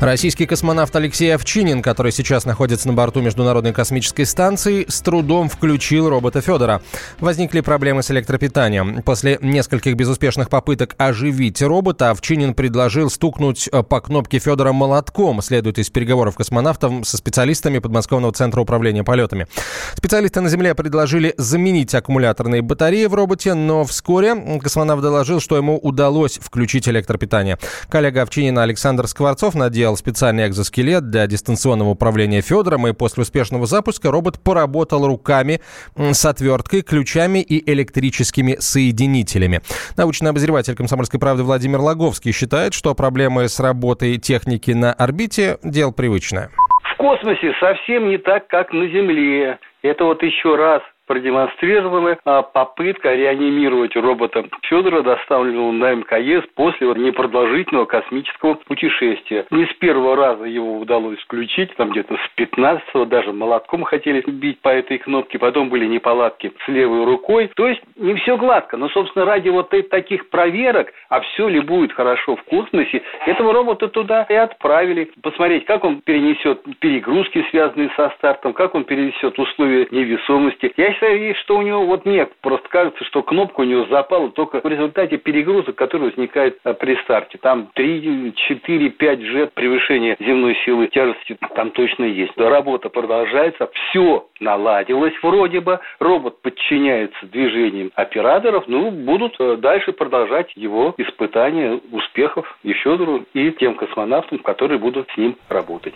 Российский 0.00 0.46
космонавт 0.46 0.96
Алексей 0.96 1.34
Овчинин, 1.34 1.82
который 1.82 2.10
сейчас 2.10 2.46
находится 2.46 2.88
на 2.88 2.94
борту 2.94 3.20
Международной 3.20 3.74
космической 3.74 4.24
станции, 4.24 4.86
с 4.88 5.02
трудом 5.02 5.50
включил 5.50 6.08
робота 6.08 6.40
Федора. 6.40 6.80
Возникли 7.18 7.60
проблемы 7.60 8.02
с 8.02 8.10
электропитанием. 8.10 9.02
После 9.02 9.38
нескольких 9.42 9.96
безуспешных 9.96 10.48
попыток 10.48 10.94
оживить 10.96 11.60
робота, 11.60 12.08
Овчинин 12.08 12.54
предложил 12.54 13.10
стукнуть 13.10 13.68
э, 13.70 13.82
по 13.82 14.00
кнопке 14.00 14.38
Федора 14.38 14.72
молотком, 14.72 15.42
следует 15.42 15.78
из 15.78 15.90
переговоров 15.90 16.34
космонавтов 16.34 17.06
со 17.06 17.18
специалистами 17.18 17.78
подмосковного 17.78 18.32
центра 18.32 18.62
управления 18.62 19.04
полетами. 19.04 19.48
Специалисты 19.94 20.40
на 20.40 20.48
Земле 20.48 20.74
предложили 20.74 21.34
заменить 21.36 21.94
аккумуляторные 21.94 22.62
батареи 22.62 23.04
в 23.04 23.12
роботе, 23.12 23.52
но 23.52 23.84
вскоре 23.84 24.58
космонавт 24.62 25.02
доложил, 25.02 25.40
что 25.40 25.58
ему 25.58 25.76
удалось 25.76 26.38
включить 26.42 26.88
электропитание. 26.88 27.58
Коллега 27.90 28.22
Овчинина 28.22 28.62
Александр 28.62 29.06
Скворцов 29.06 29.54
надел 29.54 29.89
сделал 29.90 29.96
специальный 29.96 30.46
экзоскелет 30.46 31.10
для 31.10 31.26
дистанционного 31.26 31.90
управления 31.90 32.42
Федором, 32.42 32.86
и 32.86 32.92
после 32.92 33.22
успешного 33.22 33.66
запуска 33.66 34.10
робот 34.10 34.38
поработал 34.42 35.06
руками 35.06 35.60
с 35.96 36.24
отверткой, 36.24 36.82
ключами 36.82 37.40
и 37.40 37.70
электрическими 37.72 38.56
соединителями. 38.58 39.60
Научный 39.96 40.30
обозреватель 40.30 40.76
«Комсомольской 40.76 41.18
правды» 41.18 41.42
Владимир 41.42 41.80
Логовский 41.80 42.32
считает, 42.32 42.74
что 42.74 42.94
проблемы 42.94 43.48
с 43.48 43.58
работой 43.60 44.18
техники 44.18 44.70
на 44.70 44.92
орбите– 44.92 45.58
дело 45.64 45.90
привычное. 45.90 46.50
В 46.94 46.96
космосе 46.96 47.52
совсем 47.58 48.08
не 48.08 48.18
так, 48.18 48.46
как 48.48 48.72
на 48.72 48.86
Земле. 48.88 49.58
Это 49.82 50.04
вот 50.04 50.22
еще 50.22 50.56
раз 50.56 50.82
продемонстрировала 51.10 52.18
а, 52.24 52.42
попытка 52.42 53.12
реанимировать 53.12 53.96
робота 53.96 54.44
Федора, 54.62 55.02
доставленного 55.02 55.72
на 55.72 55.94
МКС 55.94 56.46
после 56.54 56.86
непродолжительного 56.86 57.86
космического 57.86 58.54
путешествия. 58.54 59.44
Не 59.50 59.66
с 59.66 59.74
первого 59.80 60.14
раза 60.14 60.44
его 60.44 60.78
удалось 60.78 61.18
включить, 61.18 61.74
там 61.74 61.90
где-то 61.90 62.14
с 62.14 62.28
15 62.36 63.08
даже 63.08 63.32
молотком 63.32 63.82
хотели 63.82 64.22
бить 64.24 64.60
по 64.60 64.68
этой 64.68 64.98
кнопке, 64.98 65.40
потом 65.40 65.68
были 65.68 65.84
неполадки 65.86 66.52
с 66.64 66.68
левой 66.68 67.04
рукой. 67.04 67.50
То 67.56 67.66
есть 67.66 67.82
не 67.96 68.14
все 68.14 68.36
гладко, 68.36 68.76
но, 68.76 68.88
собственно, 68.90 69.24
ради 69.24 69.48
вот 69.48 69.70
таких 69.90 70.30
проверок, 70.30 70.92
а 71.08 71.22
все 71.22 71.48
ли 71.48 71.58
будет 71.58 71.92
хорошо 71.92 72.36
в 72.36 72.44
космосе, 72.44 73.02
этого 73.26 73.52
робота 73.52 73.88
туда 73.88 74.26
и 74.28 74.34
отправили. 74.34 75.10
Посмотреть, 75.20 75.64
как 75.64 75.82
он 75.82 76.02
перенесет 76.02 76.62
перегрузки, 76.78 77.44
связанные 77.50 77.90
со 77.96 78.10
стартом, 78.10 78.52
как 78.52 78.76
он 78.76 78.84
перенесет 78.84 79.36
условия 79.40 79.88
невесомости. 79.90 80.72
Я 80.76 80.99
представить, 81.00 81.36
что 81.38 81.58
у 81.58 81.62
него, 81.62 81.84
вот 81.86 82.04
мне 82.04 82.26
просто 82.42 82.68
кажется, 82.68 83.04
что 83.04 83.22
кнопка 83.22 83.60
у 83.60 83.64
него 83.64 83.86
запала 83.86 84.30
только 84.30 84.60
в 84.60 84.66
результате 84.66 85.16
перегрузок, 85.16 85.74
которые 85.74 86.10
возникают 86.10 86.58
а, 86.64 86.74
при 86.74 86.96
старте. 87.02 87.38
Там 87.38 87.70
3, 87.74 88.34
4, 88.34 88.90
5 88.90 89.20
джет 89.20 89.52
превышения 89.54 90.16
земной 90.20 90.56
силы 90.64 90.88
тяжести 90.88 91.38
там 91.54 91.70
точно 91.70 92.04
есть. 92.04 92.36
Работа 92.36 92.88
продолжается, 92.90 93.70
все 93.72 94.26
наладилось 94.40 95.14
вроде 95.22 95.60
бы, 95.60 95.80
робот 95.98 96.40
подчиняется 96.42 97.26
движениям 97.26 97.90
операторов, 97.94 98.64
ну, 98.66 98.90
будут 98.90 99.36
э, 99.38 99.56
дальше 99.56 99.92
продолжать 99.92 100.54
его 100.54 100.94
испытания 100.98 101.80
успехов 101.92 102.58
и 102.62 102.72
Федору, 102.72 103.24
и 103.32 103.50
тем 103.52 103.74
космонавтам, 103.74 104.38
которые 104.38 104.78
будут 104.78 105.08
с 105.10 105.16
ним 105.16 105.36
работать. 105.48 105.94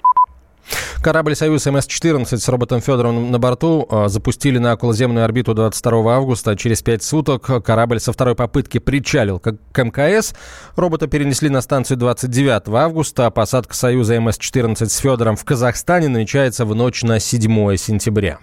Корабль 1.02 1.36
«Союз 1.36 1.66
МС-14» 1.66 2.38
с 2.38 2.48
роботом 2.48 2.80
Федоровым 2.80 3.30
на 3.30 3.38
борту 3.38 3.86
э, 3.90 4.08
запустили 4.08 4.58
на 4.58 4.74
околоземную 4.74 5.24
орбиту 5.24 5.54
22 5.54 6.14
августа. 6.14 6.56
Через 6.56 6.82
пять 6.82 7.02
суток 7.02 7.64
корабль 7.64 8.00
со 8.00 8.12
второй 8.12 8.34
попытки 8.34 8.78
причалил 8.78 9.38
к 9.38 9.56
МКС. 9.76 10.34
Робота 10.76 11.06
перенесли 11.06 11.50
на 11.50 11.60
станцию 11.60 11.98
29 11.98 12.68
августа. 12.68 13.30
Посадка 13.30 13.74
«Союза 13.74 14.18
МС-14» 14.20 14.86
с 14.86 14.96
Федором 14.96 15.36
в 15.36 15.44
Казахстане 15.44 16.08
намечается 16.08 16.64
в 16.64 16.74
ночь 16.74 17.02
на 17.02 17.20
7 17.20 17.76
сентября. 17.76 18.38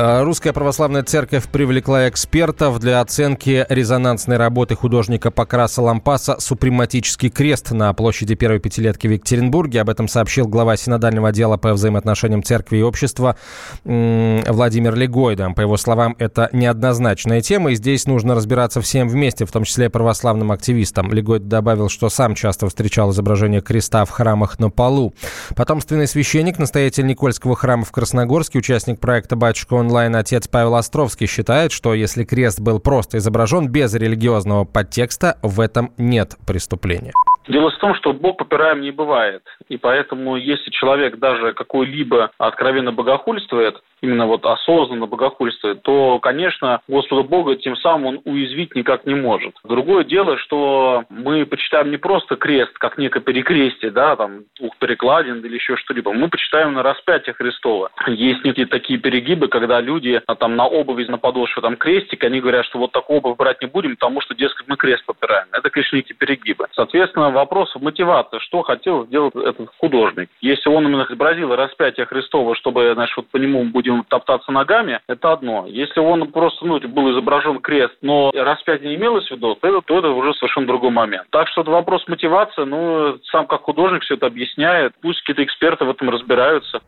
Русская 0.00 0.52
Православная 0.52 1.02
Церковь 1.02 1.48
привлекла 1.48 2.08
экспертов 2.08 2.78
для 2.78 3.00
оценки 3.00 3.66
резонансной 3.68 4.36
работы 4.36 4.76
художника 4.76 5.32
Покраса 5.32 5.82
Лампаса 5.82 6.36
«Супрематический 6.38 7.30
крест» 7.30 7.72
на 7.72 7.92
площади 7.94 8.36
первой 8.36 8.60
пятилетки 8.60 9.08
в 9.08 9.10
Екатеринбурге. 9.10 9.80
Об 9.80 9.90
этом 9.90 10.06
сообщил 10.06 10.46
глава 10.46 10.76
Синодального 10.76 11.30
отдела 11.30 11.56
по 11.56 11.72
взаимоотношениям 11.72 12.44
церкви 12.44 12.76
и 12.76 12.82
общества 12.82 13.34
Владимир 13.82 14.94
Легойда. 14.94 15.50
По 15.50 15.62
его 15.62 15.76
словам, 15.76 16.14
это 16.20 16.48
неоднозначная 16.52 17.40
тема, 17.40 17.72
и 17.72 17.74
здесь 17.74 18.06
нужно 18.06 18.36
разбираться 18.36 18.80
всем 18.80 19.08
вместе, 19.08 19.46
в 19.46 19.50
том 19.50 19.64
числе 19.64 19.86
и 19.86 19.88
православным 19.88 20.52
активистам. 20.52 21.12
Легойд 21.12 21.48
добавил, 21.48 21.88
что 21.88 22.08
сам 22.08 22.36
часто 22.36 22.68
встречал 22.68 23.10
изображение 23.10 23.62
креста 23.62 24.04
в 24.04 24.10
храмах 24.10 24.60
на 24.60 24.70
полу. 24.70 25.12
Потомственный 25.56 26.06
священник, 26.06 26.60
настоятель 26.60 27.04
Никольского 27.04 27.56
храма 27.56 27.84
в 27.84 27.90
Красногорске, 27.90 28.60
участник 28.60 29.00
проекта 29.00 29.34
«Батюшка 29.34 29.74
он 29.74 29.87
онлайн-отец 29.88 30.48
Павел 30.48 30.74
Островский 30.74 31.26
считает, 31.26 31.72
что 31.72 31.94
если 31.94 32.24
крест 32.24 32.60
был 32.60 32.78
просто 32.78 33.16
изображен 33.18 33.68
без 33.68 33.94
религиозного 33.94 34.64
подтекста, 34.64 35.38
в 35.42 35.60
этом 35.60 35.92
нет 35.96 36.36
преступления. 36.46 37.12
Дело 37.48 37.70
в 37.70 37.78
том, 37.78 37.94
что 37.94 38.12
Бог 38.12 38.36
попираем 38.36 38.82
не 38.82 38.90
бывает. 38.90 39.42
И 39.68 39.78
поэтому, 39.78 40.36
если 40.36 40.70
человек 40.70 41.18
даже 41.18 41.54
какой-либо 41.54 42.30
откровенно 42.38 42.92
богохульствует, 42.92 43.80
именно 44.00 44.26
вот 44.26 44.44
осознанно 44.44 45.06
богохульствует, 45.06 45.82
то, 45.82 46.18
конечно, 46.20 46.80
Господа 46.88 47.22
Бога 47.22 47.56
тем 47.56 47.76
самым 47.76 48.06
он 48.06 48.20
уязвить 48.24 48.74
никак 48.74 49.06
не 49.06 49.14
может. 49.14 49.54
Другое 49.64 50.04
дело, 50.04 50.38
что 50.38 51.04
мы 51.08 51.46
почитаем 51.46 51.90
не 51.90 51.96
просто 51.96 52.36
крест, 52.36 52.72
как 52.78 52.98
некое 52.98 53.20
перекрестие, 53.20 53.90
да, 53.90 54.14
там, 54.16 54.44
двух 54.58 54.76
перекладин 54.76 55.44
или 55.44 55.54
еще 55.54 55.76
что-либо. 55.76 56.12
Мы 56.12 56.28
почитаем 56.28 56.74
на 56.74 56.82
распятие 56.82 57.34
Христова. 57.34 57.90
Есть 58.06 58.44
некие 58.44 58.66
такие 58.66 58.98
перегибы, 58.98 59.48
когда 59.48 59.80
люди 59.80 60.20
а, 60.26 60.34
там 60.34 60.54
на 60.54 60.66
обуви, 60.66 61.04
на 61.04 61.18
подошве 61.18 61.62
там 61.62 61.76
крестик, 61.76 62.22
они 62.24 62.40
говорят, 62.40 62.66
что 62.66 62.78
вот 62.78 62.92
такую 62.92 63.18
обувь 63.18 63.36
брать 63.36 63.60
не 63.62 63.68
будем, 63.68 63.96
потому 63.96 64.20
что, 64.20 64.34
дескать, 64.34 64.68
мы 64.68 64.76
крест 64.76 65.04
попираем. 65.06 65.46
Это, 65.52 65.70
конечно, 65.70 65.96
некие 65.96 66.16
перегибы. 66.16 66.66
Соответственно, 66.72 67.30
вопрос 67.38 67.74
мотивации, 67.76 68.38
что 68.40 68.62
хотел 68.62 69.06
сделать 69.06 69.34
этот 69.34 69.70
художник. 69.78 70.28
Если 70.40 70.68
он 70.68 70.86
именно 70.86 71.06
изобразил 71.08 71.54
распятие 71.54 72.06
Христова, 72.06 72.54
чтобы, 72.54 72.92
значит, 72.94 73.16
вот 73.16 73.28
по 73.28 73.36
нему 73.36 73.64
будем 73.64 74.04
топтаться 74.04 74.52
ногами, 74.52 75.00
это 75.08 75.32
одно. 75.32 75.66
Если 75.66 76.00
он 76.00 76.30
просто 76.32 76.66
ну, 76.66 76.80
был 76.80 77.10
изображен 77.12 77.60
крест, 77.60 77.96
но 78.02 78.30
распятие 78.34 78.90
не 78.90 78.96
имелось 78.96 79.28
в 79.28 79.30
виду, 79.30 79.54
то 79.54 79.68
это, 79.68 79.80
то 79.82 79.98
это 79.98 80.08
уже 80.10 80.34
совершенно 80.34 80.66
другой 80.66 80.90
момент. 80.90 81.26
Так 81.30 81.48
что 81.48 81.62
это 81.62 81.70
вопрос 81.70 82.06
мотивации, 82.08 82.64
ну, 82.64 83.18
сам 83.30 83.46
как 83.46 83.62
художник 83.62 84.02
все 84.02 84.14
это 84.14 84.26
объясняет, 84.26 84.92
пусть 85.00 85.20
какие-то 85.20 85.44
эксперты 85.44 85.84
в 85.84 85.90
этом 85.90 86.10
разбираются. 86.10 86.80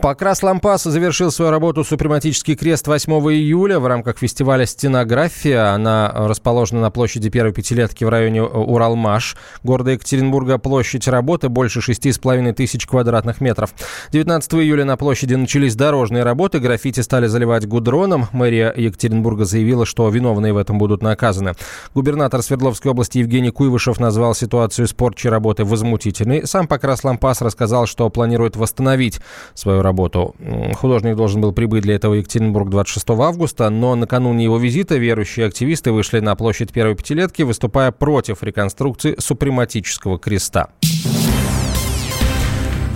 Покрас 0.00 0.42
Лампаса 0.42 0.90
завершил 0.90 1.30
свою 1.30 1.50
работу 1.50 1.84
«Супрематический 1.84 2.54
крест» 2.54 2.86
8 2.86 3.12
июля 3.32 3.78
в 3.78 3.86
рамках 3.86 4.18
фестиваля 4.18 4.66
«Стенография». 4.66 5.72
Она 5.72 6.12
расположена 6.14 6.80
на 6.80 6.90
площади 6.90 7.30
первой 7.30 7.52
пятилетки 7.52 8.04
в 8.04 8.08
районе 8.08 8.42
Уралмаш, 8.42 9.36
города 9.62 9.92
Екатеринбурга. 9.92 10.58
Площадь 10.58 11.08
работы 11.08 11.48
больше 11.48 11.80
6,5 11.80 12.52
тысяч 12.52 12.86
квадратных 12.86 13.40
метров. 13.40 13.74
19 14.12 14.54
июля 14.54 14.84
на 14.84 14.96
площади 14.96 15.34
начались 15.34 15.74
дорожные 15.74 16.22
работы, 16.22 16.58
граффити 16.58 17.00
стали 17.00 17.26
заливать 17.26 17.66
гудроном. 17.66 18.28
Мэрия 18.32 18.72
Екатеринбурга 18.76 19.44
заявила, 19.44 19.86
что 19.86 20.08
виновные 20.08 20.52
в 20.52 20.56
этом 20.56 20.78
будут 20.78 21.02
наказаны. 21.02 21.54
Губернатор 21.94 22.42
Свердловской 22.42 22.90
области 22.90 23.18
Евгений 23.18 23.50
Куйвышев 23.50 23.98
назвал 23.98 24.34
ситуацию 24.34 24.88
спорчей 24.88 25.30
работы 25.30 25.64
возмутительной. 25.64 26.46
Сам 26.46 26.68
Покрас 26.68 27.04
Лампас 27.04 27.40
рассказал, 27.40 27.86
что 27.86 28.08
планирует 28.10 28.56
восстановить 28.56 29.20
свою 29.56 29.82
работу. 29.82 30.36
Художник 30.74 31.16
должен 31.16 31.40
был 31.40 31.52
прибыть 31.52 31.82
для 31.82 31.96
этого 31.96 32.12
в 32.12 32.18
Екатеринбург 32.18 32.68
26 32.70 33.10
августа, 33.10 33.70
но 33.70 33.94
накануне 33.94 34.44
его 34.44 34.58
визита 34.58 34.96
верующие 34.96 35.46
активисты 35.46 35.90
вышли 35.90 36.20
на 36.20 36.36
площадь 36.36 36.72
Первой 36.72 36.94
Пятилетки, 36.94 37.42
выступая 37.42 37.90
против 37.90 38.42
реконструкции 38.42 39.16
супрематического 39.18 40.18
креста. 40.18 40.68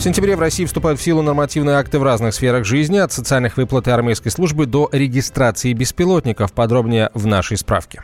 В 0.01 0.03
сентябре 0.03 0.35
в 0.35 0.41
России 0.41 0.65
вступают 0.65 0.99
в 0.99 1.03
силу 1.03 1.21
нормативные 1.21 1.77
акты 1.77 1.99
в 1.99 2.03
разных 2.03 2.35
сферах 2.35 2.65
жизни, 2.65 2.97
от 2.97 3.13
социальных 3.13 3.59
выплат 3.59 3.87
и 3.87 3.91
армейской 3.91 4.31
службы 4.31 4.65
до 4.65 4.89
регистрации 4.93 5.75
беспилотников. 5.75 6.55
Подробнее 6.55 7.11
в 7.13 7.27
нашей 7.27 7.59
справке. 7.59 8.03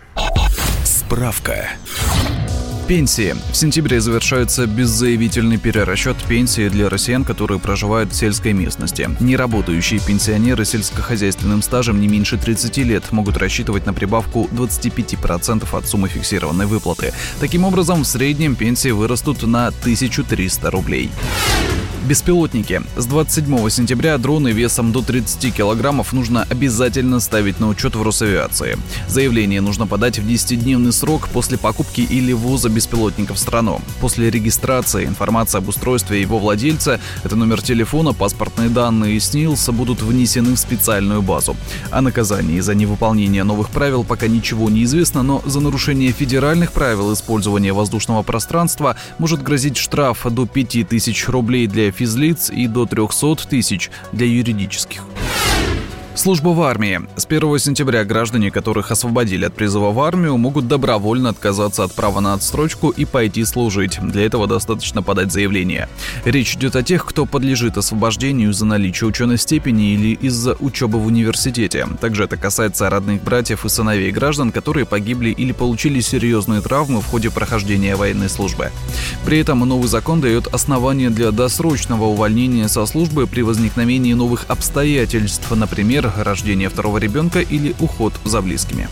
Справка. 0.84 1.68
Пенсии. 2.86 3.34
В 3.50 3.56
сентябре 3.56 4.00
завершается 4.00 4.64
беззаявительный 4.64 5.58
перерасчет 5.58 6.16
пенсии 6.28 6.68
для 6.68 6.88
россиян, 6.88 7.24
которые 7.24 7.58
проживают 7.58 8.12
в 8.12 8.14
сельской 8.14 8.52
местности. 8.52 9.10
Неработающие 9.18 9.98
пенсионеры 9.98 10.64
с 10.64 10.70
сельскохозяйственным 10.70 11.62
стажем 11.62 12.00
не 12.00 12.06
меньше 12.06 12.38
30 12.38 12.76
лет 12.78 13.10
могут 13.10 13.38
рассчитывать 13.38 13.86
на 13.86 13.92
прибавку 13.92 14.48
25% 14.52 15.66
от 15.76 15.88
суммы 15.88 16.08
фиксированной 16.08 16.66
выплаты. 16.66 17.12
Таким 17.40 17.64
образом, 17.64 18.04
в 18.04 18.06
среднем 18.06 18.54
пенсии 18.54 18.90
вырастут 18.90 19.42
на 19.42 19.66
1300 19.66 20.70
рублей. 20.70 21.10
Беспилотники. 22.06 22.82
С 22.96 23.04
27 23.06 23.68
сентября 23.68 24.16
дроны 24.16 24.52
весом 24.52 24.92
до 24.92 25.02
30 25.02 25.52
килограммов 25.52 26.12
нужно 26.12 26.46
обязательно 26.48 27.18
ставить 27.18 27.58
на 27.58 27.66
учет 27.66 27.96
в 27.96 28.02
Росавиации. 28.02 28.78
Заявление 29.08 29.60
нужно 29.60 29.88
подать 29.88 30.20
в 30.20 30.25
10-дневный 30.25 30.92
срок 30.92 31.28
после 31.28 31.58
покупки 31.58 32.02
или 32.02 32.32
ввоза 32.32 32.68
беспилотника 32.68 33.34
в 33.34 33.38
страну. 33.40 33.80
После 34.00 34.30
регистрации 34.30 35.04
информация 35.04 35.58
об 35.58 35.68
устройстве 35.68 36.20
его 36.20 36.38
владельца, 36.38 37.00
это 37.25 37.34
номер 37.34 37.60
телефона, 37.60 38.12
паспортные 38.12 38.68
данные 38.68 39.16
и 39.16 39.20
СНИЛС 39.20 39.70
будут 39.70 40.00
внесены 40.00 40.54
в 40.54 40.58
специальную 40.60 41.22
базу. 41.22 41.56
О 41.90 42.02
наказании 42.02 42.60
за 42.60 42.76
невыполнение 42.76 43.42
новых 43.42 43.70
правил 43.70 44.04
пока 44.04 44.28
ничего 44.28 44.70
не 44.70 44.84
известно, 44.84 45.25
но 45.25 45.42
за 45.44 45.58
нарушение 45.58 46.12
федеральных 46.12 46.70
правил 46.70 47.12
использования 47.12 47.72
воздушного 47.72 48.22
пространства 48.22 48.94
может 49.18 49.42
грозить 49.42 49.76
штраф 49.76 50.25
до 50.30 50.46
5000 50.46 51.28
рублей 51.30 51.66
для 51.66 51.95
физлиц 51.96 52.50
и 52.50 52.66
до 52.66 52.86
300 52.86 53.48
тысяч 53.48 53.90
для 54.12 54.26
юридических. 54.26 55.04
Служба 56.16 56.49
в 56.49 56.62
армии. 56.62 57.02
С 57.16 57.26
1 57.26 57.58
сентября 57.58 58.02
граждане, 58.02 58.50
которых 58.50 58.90
освободили 58.90 59.44
от 59.44 59.52
призыва 59.52 59.90
в 59.90 60.00
армию, 60.00 60.38
могут 60.38 60.66
добровольно 60.66 61.28
отказаться 61.28 61.85
от 61.85 61.92
права 61.92 62.20
на 62.20 62.32
отстрочку 62.32 62.88
и 62.88 63.04
пойти 63.04 63.44
служить. 63.44 63.99
Для 64.00 64.25
этого 64.25 64.46
достаточно 64.46 65.02
подать 65.02 65.30
заявление. 65.30 65.90
Речь 66.25 66.54
идет 66.54 66.75
о 66.75 66.82
тех, 66.82 67.04
кто 67.04 67.26
подлежит 67.26 67.76
освобождению 67.76 68.54
за 68.54 68.64
наличие 68.64 69.08
ученой 69.08 69.37
степени 69.37 69.92
или 69.92 70.14
из-за 70.14 70.56
учебы 70.58 70.99
в 70.99 71.06
университете. 71.06 71.87
Также 72.00 72.25
это 72.25 72.38
касается 72.38 72.88
родных 72.88 73.23
братьев 73.23 73.66
и 73.66 73.68
сыновей 73.68 74.11
граждан, 74.11 74.52
которые 74.52 74.87
погибли 74.87 75.28
или 75.28 75.52
получили 75.52 76.00
серьезные 76.00 76.62
травмы 76.62 77.02
в 77.02 77.06
ходе 77.06 77.30
прохождения 77.30 77.94
военной 77.94 78.30
службы. 78.30 78.70
При 79.26 79.38
этом 79.38 79.58
новый 79.61 79.88
закон 79.88 80.23
дает 80.23 80.46
основания 80.46 81.11
для 81.11 81.30
досрочного 81.30 82.04
увольнения 82.04 82.68
со 82.68 82.87
службы 82.87 83.26
при 83.26 83.42
возникновении 83.42 84.14
новых 84.14 84.46
обстоятельств, 84.49 85.50
например, 85.50 86.05
рождение 86.16 86.68
второго 86.68 86.98
ребенка 86.98 87.40
или 87.40 87.75
уход 87.80 88.14
за 88.25 88.42
близкими. 88.42 88.88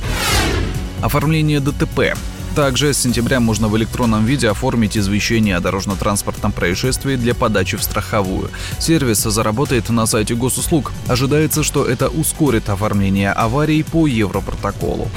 Оформление 1.03 1.61
ДТП. 1.61 2.15
Также 2.55 2.95
с 2.95 2.99
сентября 2.99 3.41
можно 3.41 3.67
в 3.67 3.77
электронном 3.77 4.25
виде 4.25 4.49
оформить 4.49 4.97
извещение 4.97 5.57
о 5.57 5.61
дорожно-транспортном 5.61 6.53
происшествии 6.53 7.17
для 7.17 7.35
подачи 7.35 7.77
в 7.77 7.83
страховую. 7.83 8.51
Сервис 8.79 9.23
заработает 9.23 9.91
на 9.91 10.07
сайте 10.07 10.37
госуслуг. 10.37 10.93
Ожидается, 11.09 11.65
что 11.65 11.85
это 11.85 12.09
ускорит 12.09 12.69
оформление 12.69 13.33
аварий 13.33 13.83
по 13.83 14.07
Европротоколу. 14.07 15.09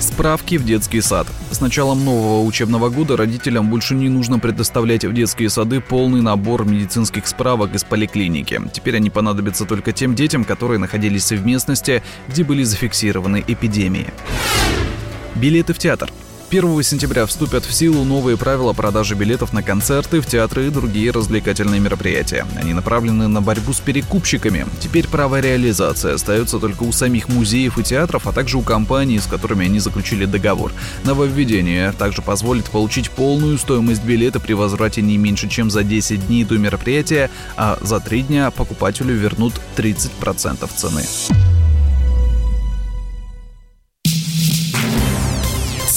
Справки 0.00 0.56
в 0.56 0.64
детский 0.64 1.00
сад. 1.00 1.26
С 1.50 1.60
началом 1.60 2.04
нового 2.04 2.44
учебного 2.44 2.88
года 2.88 3.16
родителям 3.16 3.70
больше 3.70 3.94
не 3.94 4.08
нужно 4.08 4.38
предоставлять 4.38 5.04
в 5.04 5.12
детские 5.12 5.48
сады 5.48 5.80
полный 5.80 6.20
набор 6.20 6.66
медицинских 6.66 7.26
справок 7.26 7.74
из 7.74 7.84
поликлиники. 7.84 8.60
Теперь 8.72 8.96
они 8.96 9.10
понадобятся 9.10 9.64
только 9.64 9.92
тем 9.92 10.14
детям, 10.14 10.44
которые 10.44 10.78
находились 10.78 11.30
в 11.30 11.46
местности, 11.46 12.02
где 12.28 12.44
были 12.44 12.64
зафиксированы 12.64 13.44
эпидемии. 13.46 14.12
Билеты 15.34 15.72
в 15.72 15.78
театр. 15.78 16.10
1 16.54 16.82
сентября 16.84 17.26
вступят 17.26 17.64
в 17.64 17.74
силу 17.74 18.04
новые 18.04 18.36
правила 18.36 18.72
продажи 18.72 19.16
билетов 19.16 19.52
на 19.52 19.64
концерты, 19.64 20.20
в 20.20 20.26
театры 20.26 20.68
и 20.68 20.70
другие 20.70 21.10
развлекательные 21.10 21.80
мероприятия. 21.80 22.46
Они 22.54 22.72
направлены 22.72 23.26
на 23.26 23.42
борьбу 23.42 23.72
с 23.72 23.80
перекупщиками. 23.80 24.64
Теперь 24.78 25.08
право 25.08 25.40
реализации 25.40 26.12
остается 26.12 26.60
только 26.60 26.84
у 26.84 26.92
самих 26.92 27.28
музеев 27.28 27.76
и 27.76 27.82
театров, 27.82 28.28
а 28.28 28.32
также 28.32 28.56
у 28.56 28.62
компаний, 28.62 29.18
с 29.18 29.26
которыми 29.26 29.64
они 29.64 29.80
заключили 29.80 30.26
договор. 30.26 30.70
Нововведение 31.02 31.90
также 31.90 32.22
позволит 32.22 32.66
получить 32.66 33.10
полную 33.10 33.58
стоимость 33.58 34.04
билета 34.04 34.38
при 34.38 34.52
возврате 34.52 35.02
не 35.02 35.18
меньше, 35.18 35.48
чем 35.48 35.72
за 35.72 35.82
10 35.82 36.28
дней 36.28 36.44
до 36.44 36.56
мероприятия, 36.56 37.32
а 37.56 37.78
за 37.82 37.98
3 37.98 38.22
дня 38.22 38.52
покупателю 38.52 39.16
вернут 39.16 39.54
30% 39.76 40.70
цены. 40.76 41.02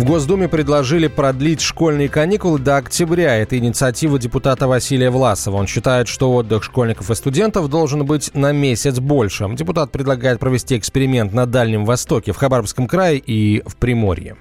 В 0.00 0.06
Госдуме 0.06 0.48
предложили 0.48 1.08
продлить 1.08 1.60
школьные 1.60 2.08
каникулы 2.08 2.58
до 2.58 2.78
октября. 2.78 3.36
Это 3.36 3.58
инициатива 3.58 4.18
депутата 4.18 4.66
Василия 4.66 5.10
Власова. 5.10 5.56
Он 5.56 5.66
считает, 5.66 6.08
что 6.08 6.32
отдых 6.32 6.64
школьников 6.64 7.10
и 7.10 7.14
студентов 7.14 7.68
должен 7.68 8.06
быть 8.06 8.34
на 8.34 8.50
месяц 8.50 8.98
больше. 8.98 9.44
Депутат 9.50 9.92
предлагает 9.92 10.40
провести 10.40 10.78
эксперимент 10.78 11.34
на 11.34 11.44
Дальнем 11.44 11.84
Востоке, 11.84 12.32
в 12.32 12.38
Хабаровском 12.38 12.86
крае 12.86 13.18
и 13.18 13.60
в 13.66 13.78
Приморье. 13.78 14.36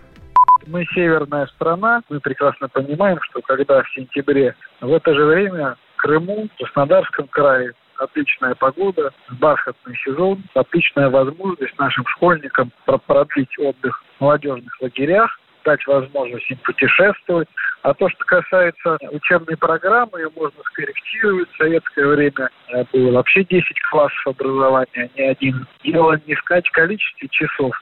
Мы 0.66 0.86
северная 0.96 1.48
страна, 1.48 2.04
мы 2.10 2.22
прекрасно 2.22 2.70
понимаем, 2.70 3.18
что 3.24 3.42
когда 3.42 3.84
в 3.84 3.94
сентябре 3.94 4.56
в 4.80 4.94
это 4.94 5.14
же 5.14 5.26
время 5.26 5.76
в 5.98 6.02
Крыму, 6.02 6.48
в 6.56 6.58
Краснодарском 6.58 7.28
крае 7.28 7.74
отличная 7.98 8.56
погода, 8.56 9.12
бархатный 9.42 9.98
сезон, 10.06 10.42
отличная 10.54 11.10
возможность 11.10 11.78
нашим 11.78 12.06
школьникам 12.08 12.72
продлить 12.86 13.60
отдых 13.60 14.02
в 14.18 14.22
молодежных 14.22 14.82
лагерях, 14.82 15.38
дать 15.70 15.86
возможность 15.86 16.50
им 16.50 16.58
путешествовать. 16.58 17.48
А 17.84 17.94
то, 17.94 18.10
что 18.10 18.26
касается 18.26 18.98
учебной 19.12 19.56
программы, 19.56 20.20
ее 20.20 20.30
можно 20.36 20.62
скорректировать. 20.64 21.50
В 21.52 21.58
советское 21.58 22.08
время 22.08 22.50
было 22.92 23.12
вообще 23.12 23.44
10 23.44 23.64
классов 23.92 24.20
образования, 24.26 25.10
не 25.16 25.24
один. 25.30 25.68
Дело 25.84 26.20
не 26.26 26.34
в 26.34 26.44
количестве 26.44 27.28
часов, 27.30 27.80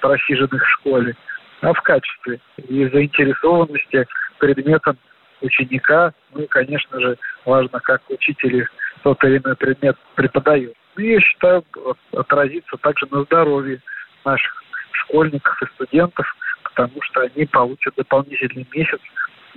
просиженных 0.00 0.62
в 0.62 0.70
школе, 0.78 1.16
а 1.60 1.72
в 1.72 1.82
качестве 1.82 2.38
и 2.68 2.88
заинтересованности 2.88 4.06
предметом 4.38 4.96
ученика. 5.40 6.12
Ну 6.32 6.42
и, 6.42 6.46
конечно 6.46 7.00
же, 7.00 7.18
важно, 7.44 7.80
как 7.80 8.02
учитель 8.10 8.66
тот 9.02 9.22
или 9.24 9.38
иной 9.38 9.56
предмет 9.56 9.96
преподает. 10.14 10.74
Ну, 10.96 11.02
я 11.02 11.20
считаю, 11.20 11.64
отразится 12.12 12.76
также 12.76 13.06
на 13.10 13.24
здоровье 13.24 13.80
наших 14.24 14.62
школьников 14.92 15.60
и 15.60 15.66
студентов– 15.74 16.26
потому 16.74 17.00
что 17.02 17.20
они 17.20 17.46
получат 17.46 17.94
дополнительный 17.96 18.66
месяц 18.74 19.00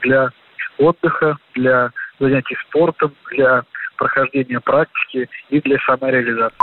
для 0.02 0.30
отдыха, 0.78 1.38
для 1.56 1.91
занятий 2.20 2.56
спортом, 2.68 3.13
для 3.32 3.63
прохождения 3.98 4.60
практики 4.60 5.28
и 5.50 5.62
для 5.62 5.78
самореализации. 5.86 6.58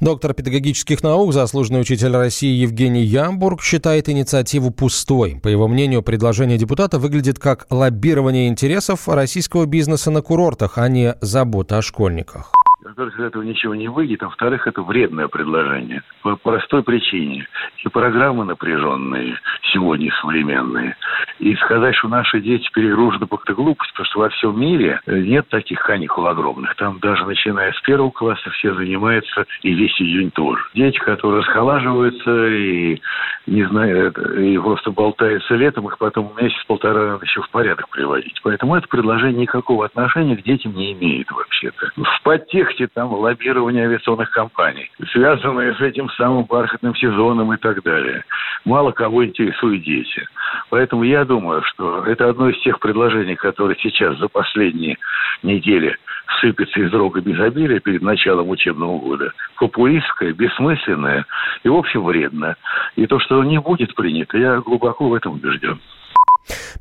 Доктор 0.00 0.34
педагогических 0.34 1.02
наук, 1.02 1.32
заслуженный 1.32 1.80
учитель 1.80 2.16
России 2.16 2.60
Евгений 2.60 3.04
Ямбург 3.04 3.62
считает 3.62 4.08
инициативу 4.08 4.72
пустой. 4.72 5.38
По 5.40 5.48
его 5.48 5.68
мнению, 5.68 6.02
предложение 6.02 6.58
депутата 6.58 6.98
выглядит 6.98 7.38
как 7.38 7.66
лоббирование 7.70 8.48
интересов 8.48 9.08
российского 9.08 9.66
бизнеса 9.66 10.10
на 10.10 10.20
курортах, 10.20 10.78
а 10.78 10.88
не 10.88 11.14
забота 11.20 11.78
о 11.78 11.82
школьниках. 11.82 12.50
Во-первых, 12.84 13.16
из 13.16 13.24
этого 13.24 13.42
ничего 13.42 13.74
не 13.76 13.86
выйдет, 13.88 14.22
а 14.22 14.26
во-вторых, 14.26 14.66
это 14.66 14.82
вредное 14.82 15.28
предложение. 15.28 16.02
По 16.22 16.34
простой 16.34 16.82
причине. 16.82 17.46
И 17.84 17.88
программы 17.88 18.44
напряженные, 18.44 19.38
сегодня 19.72 20.12
современные. 20.20 20.96
И 21.38 21.54
сказать, 21.56 21.94
что 21.96 22.08
наши 22.08 22.40
дети 22.40 22.68
перегружены, 22.72 23.26
как-то 23.26 23.54
глупость, 23.54 23.92
потому 23.92 24.06
что 24.06 24.18
во 24.20 24.28
всем 24.30 24.60
мире 24.60 25.00
нет 25.06 25.48
таких 25.48 25.80
каникул 25.80 26.26
огромных. 26.26 26.74
Там 26.76 26.98
даже 26.98 27.24
начиная 27.24 27.72
с 27.72 27.80
первого 27.82 28.10
класса 28.10 28.50
все 28.50 28.74
занимаются, 28.74 29.46
и 29.62 29.72
весь 29.72 30.00
июнь 30.00 30.32
тоже. 30.32 30.62
Дети, 30.74 30.98
которые 30.98 31.42
расхолаживаются 31.42 32.48
и 32.48 33.00
не 33.46 33.64
знаю, 33.64 34.12
и 34.40 34.58
просто 34.58 34.90
болтаются 34.90 35.54
летом, 35.54 35.86
их 35.88 35.98
потом 35.98 36.32
месяц-полтора 36.36 37.18
еще 37.22 37.42
в 37.42 37.50
порядок 37.50 37.88
приводить. 37.90 38.40
Поэтому 38.42 38.76
это 38.76 38.88
предложение 38.88 39.42
никакого 39.42 39.86
отношения 39.86 40.36
к 40.36 40.42
детям 40.42 40.74
не 40.74 40.92
имеет 40.92 41.30
вообще-то. 41.30 41.90
В 41.96 42.22
подтексте 42.22 42.71
там 42.94 43.12
лоббирование 43.12 43.86
авиационных 43.86 44.30
компаний, 44.30 44.90
связанные 45.12 45.74
с 45.74 45.80
этим 45.80 46.08
самым 46.10 46.44
бархатным 46.44 46.94
сезоном 46.96 47.52
и 47.52 47.56
так 47.56 47.82
далее. 47.82 48.24
Мало 48.64 48.92
кого 48.92 49.24
интересуют 49.24 49.84
дети. 49.84 50.26
Поэтому 50.70 51.04
я 51.04 51.24
думаю, 51.24 51.62
что 51.62 52.04
это 52.04 52.28
одно 52.28 52.48
из 52.48 52.60
тех 52.62 52.78
предложений, 52.80 53.36
которые 53.36 53.76
сейчас 53.80 54.18
за 54.18 54.28
последние 54.28 54.98
недели 55.42 55.96
сыпется 56.40 56.80
из 56.80 56.92
рога 56.92 57.20
безобилия 57.20 57.80
перед 57.80 58.02
началом 58.02 58.48
учебного 58.48 58.98
года. 58.98 59.32
Популистское, 59.58 60.32
бессмысленное 60.32 61.26
и, 61.62 61.68
в 61.68 61.74
общем, 61.74 62.04
вредное. 62.04 62.56
И 62.96 63.06
то, 63.06 63.18
что 63.20 63.42
не 63.44 63.60
будет 63.60 63.94
принято, 63.94 64.38
я 64.38 64.58
глубоко 64.58 65.08
в 65.08 65.14
этом 65.14 65.34
убежден. 65.34 65.80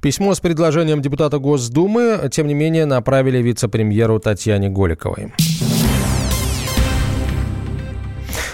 Письмо 0.02 0.34
с 0.34 0.40
предложением 0.40 1.02
депутата 1.02 1.38
Госдумы, 1.38 2.30
тем 2.32 2.48
не 2.48 2.56
менее, 2.56 2.86
направили 2.86 3.38
вице-премьеру 3.38 4.20
Татьяне 4.20 4.70
Голиковой. 4.70 5.34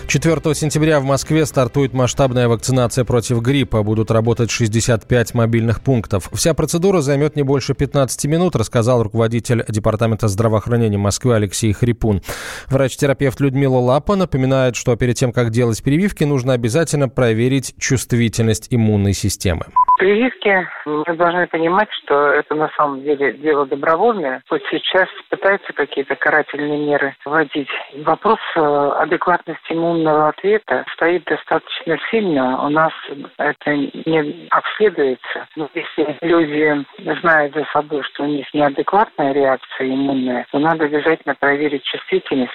4 0.07 0.55
сентября 0.55 1.01
в 1.01 1.03
Москве 1.03 1.45
стартует 1.45 1.93
масштабная 1.93 2.47
вакцинация 2.47 3.03
против 3.03 3.41
гриппа. 3.41 3.83
Будут 3.83 4.09
работать 4.09 4.49
65 4.49 5.33
мобильных 5.33 5.83
пунктов. 5.83 6.29
Вся 6.33 6.53
процедура 6.53 7.01
займет 7.01 7.35
не 7.35 7.43
больше 7.43 7.73
15 7.73 8.25
минут, 8.25 8.55
рассказал 8.55 9.03
руководитель 9.03 9.65
Департамента 9.67 10.29
здравоохранения 10.29 10.97
Москвы 10.97 11.35
Алексей 11.35 11.73
Хрипун. 11.73 12.21
Врач-терапевт 12.67 13.41
Людмила 13.41 13.79
Лапа 13.79 14.15
напоминает, 14.15 14.77
что 14.77 14.95
перед 14.95 15.15
тем, 15.15 15.33
как 15.33 15.49
делать 15.49 15.83
прививки, 15.83 16.23
нужно 16.23 16.53
обязательно 16.53 17.09
проверить 17.09 17.75
чувствительность 17.77 18.67
иммунной 18.71 19.11
системы. 19.11 19.65
Прививки, 19.97 20.67
мы 20.85 21.15
должны 21.15 21.47
понимать, 21.47 21.89
что 22.03 22.31
это 22.31 22.53
на 22.53 22.69
самом 22.77 23.01
деле 23.01 23.33
дело 23.33 23.65
добровольное. 23.65 24.43
Хоть 24.47 24.61
сейчас 24.69 25.07
пытаются 25.29 25.73
какие-то 25.73 26.15
карательные 26.15 26.77
меры 26.77 27.15
вводить. 27.25 27.67
Вопрос 28.05 28.37
э, 28.55 28.59
адекватности 28.59 29.73
иммунного 29.97 30.29
ответа 30.29 30.85
стоит 30.93 31.23
достаточно 31.25 31.97
сильно. 32.09 32.65
У 32.65 32.69
нас 32.69 32.91
это 33.37 33.75
не 33.75 34.47
обследуется. 34.49 35.47
Но 35.55 35.69
если 35.73 36.17
люди 36.21 36.85
знают 37.21 37.53
за 37.53 37.65
собой, 37.73 38.03
что 38.03 38.23
у 38.23 38.27
них 38.27 38.45
неадекватная 38.53 39.33
реакция 39.33 39.87
иммунная, 39.87 40.45
то 40.51 40.59
надо 40.59 40.85
обязательно 40.85 41.35
проверить 41.35 41.83
чувствительность 41.83 42.51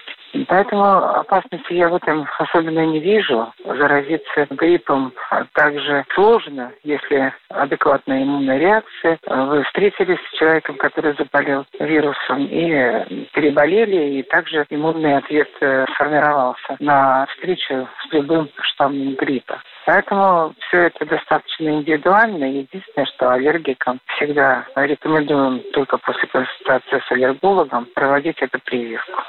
Поэтому 0.49 0.85
опасности 0.85 1.73
я 1.73 1.88
в 1.88 1.95
этом 1.95 2.27
особенно 2.38 2.85
не 2.87 3.01
вижу. 3.01 3.53
Заразиться 3.64 4.47
гриппом 4.51 5.12
также 5.55 6.05
сложно, 6.14 6.73
если 6.83 7.33
адекватная 7.49 8.23
иммунная 8.23 8.59
реакция. 8.59 9.18
Вы 9.27 9.62
встретились 9.64 10.18
с 10.18 10.38
человеком, 10.38 10.77
который 10.77 11.14
заболел 11.16 11.64
вирусом 11.79 12.47
и 12.47 13.27
переболели, 13.33 14.18
и 14.18 14.23
также 14.23 14.66
иммунный 14.71 15.16
ответ 15.16 15.49
э, 15.61 15.85
сформировался 15.95 16.77
на 16.79 17.27
встречу 17.27 17.88
с 18.09 18.12
любым 18.12 18.49
штаммом 18.61 19.14
гриппа. 19.14 19.62
Поэтому 19.85 20.55
все 20.68 20.83
это 20.83 21.05
достаточно 21.05 21.68
индивидуально. 21.68 22.45
Единственное, 22.45 23.07
что 23.07 23.31
аллергикам 23.31 24.01
всегда 24.16 24.64
рекомендуем 24.77 25.61
только 25.73 25.99
после 25.99 26.29
консультации 26.29 27.03
с 27.07 27.12
аллергологом 27.12 27.87
проводить 27.95 28.40
эту 28.40 28.61
прививку. 28.61 29.23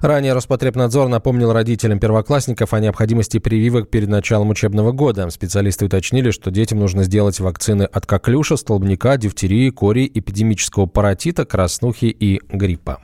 Ранее 0.00 0.32
Роспотребнадзор 0.32 1.08
напомнил 1.08 1.52
родителям 1.52 1.98
первоклассников 1.98 2.72
о 2.72 2.80
необходимости 2.80 3.38
прививок 3.38 3.90
перед 3.90 4.08
началом 4.08 4.50
учебного 4.50 4.92
года. 4.92 5.28
Специалисты 5.30 5.84
уточнили, 5.84 6.30
что 6.30 6.50
детям 6.50 6.78
нужно 6.78 7.04
сделать 7.04 7.38
вакцины 7.40 7.82
от 7.82 8.06
коклюша, 8.06 8.56
столбняка, 8.56 9.16
дифтерии, 9.16 9.70
кори, 9.70 10.10
эпидемического 10.12 10.86
паротита, 10.86 11.44
краснухи 11.44 12.06
и 12.06 12.40
гриппа. 12.48 13.00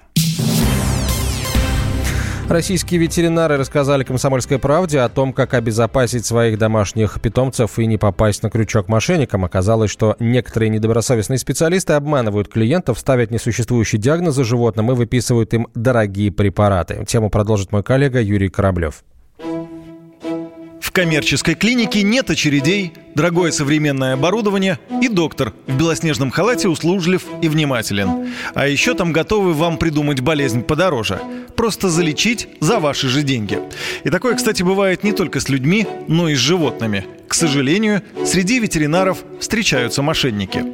Российские 2.49 3.01
ветеринары 3.01 3.57
рассказали 3.57 4.05
«Комсомольской 4.05 4.61
правде» 4.61 5.01
о 5.01 5.09
том, 5.09 5.33
как 5.33 5.53
обезопасить 5.53 6.25
своих 6.25 6.59
домашних 6.59 7.21
питомцев 7.21 7.77
и 7.81 7.87
не 7.87 7.99
попасть 7.99 8.45
на 8.45 8.51
крючок 8.51 8.87
мошенникам. 8.87 9.45
Оказалось, 9.45 9.91
что 9.91 10.15
некоторые 10.21 10.69
недобросовестные 10.69 11.39
специалисты 11.39 11.95
обманывают 11.95 12.47
клиентов, 12.47 13.01
ставят 13.01 13.33
несуществующие 13.33 14.01
диагнозы 14.01 14.45
животным 14.45 14.93
и 14.93 14.95
выписывают 14.95 15.55
им 15.55 15.67
дорогие 15.75 16.31
препараты. 16.31 17.05
Тему 17.05 17.31
продолжит 17.31 17.73
мой 17.73 17.83
коллега 17.83 18.23
Юрий 18.23 18.49
Кораблев. 18.49 19.03
Коммерческой 20.97 21.57
клинике 21.57 22.03
нет 22.03 22.31
очередей, 22.31 22.95
дорогое 23.15 23.53
современное 23.53 24.15
оборудование 24.15 24.79
и 25.03 25.09
доктор 25.09 25.53
в 25.67 25.77
белоснежном 25.77 26.31
халате 26.31 26.71
услужлив 26.71 27.23
и 27.43 27.49
внимателен. 27.51 28.31
А 28.55 28.67
еще 28.67 28.95
там 28.95 29.13
готовы 29.13 29.53
вам 29.53 29.77
придумать 29.77 30.21
болезнь 30.21 30.63
подороже. 30.63 31.21
Просто 31.55 31.91
залечить 31.91 32.49
за 32.61 32.79
ваши 32.79 33.09
же 33.09 33.23
деньги. 33.23 33.59
И 34.05 34.09
такое, 34.09 34.37
кстати, 34.37 34.63
бывает 34.63 35.05
не 35.05 35.13
только 35.13 35.41
с 35.41 35.51
людьми, 35.51 35.87
но 36.09 36.31
и 36.31 36.35
с 36.35 36.39
животными. 36.39 37.05
К 37.29 37.35
сожалению, 37.35 38.03
среди 38.25 38.61
ветеринаров 38.61 39.19
встречаются 39.41 40.01
мошенники. 40.01 40.65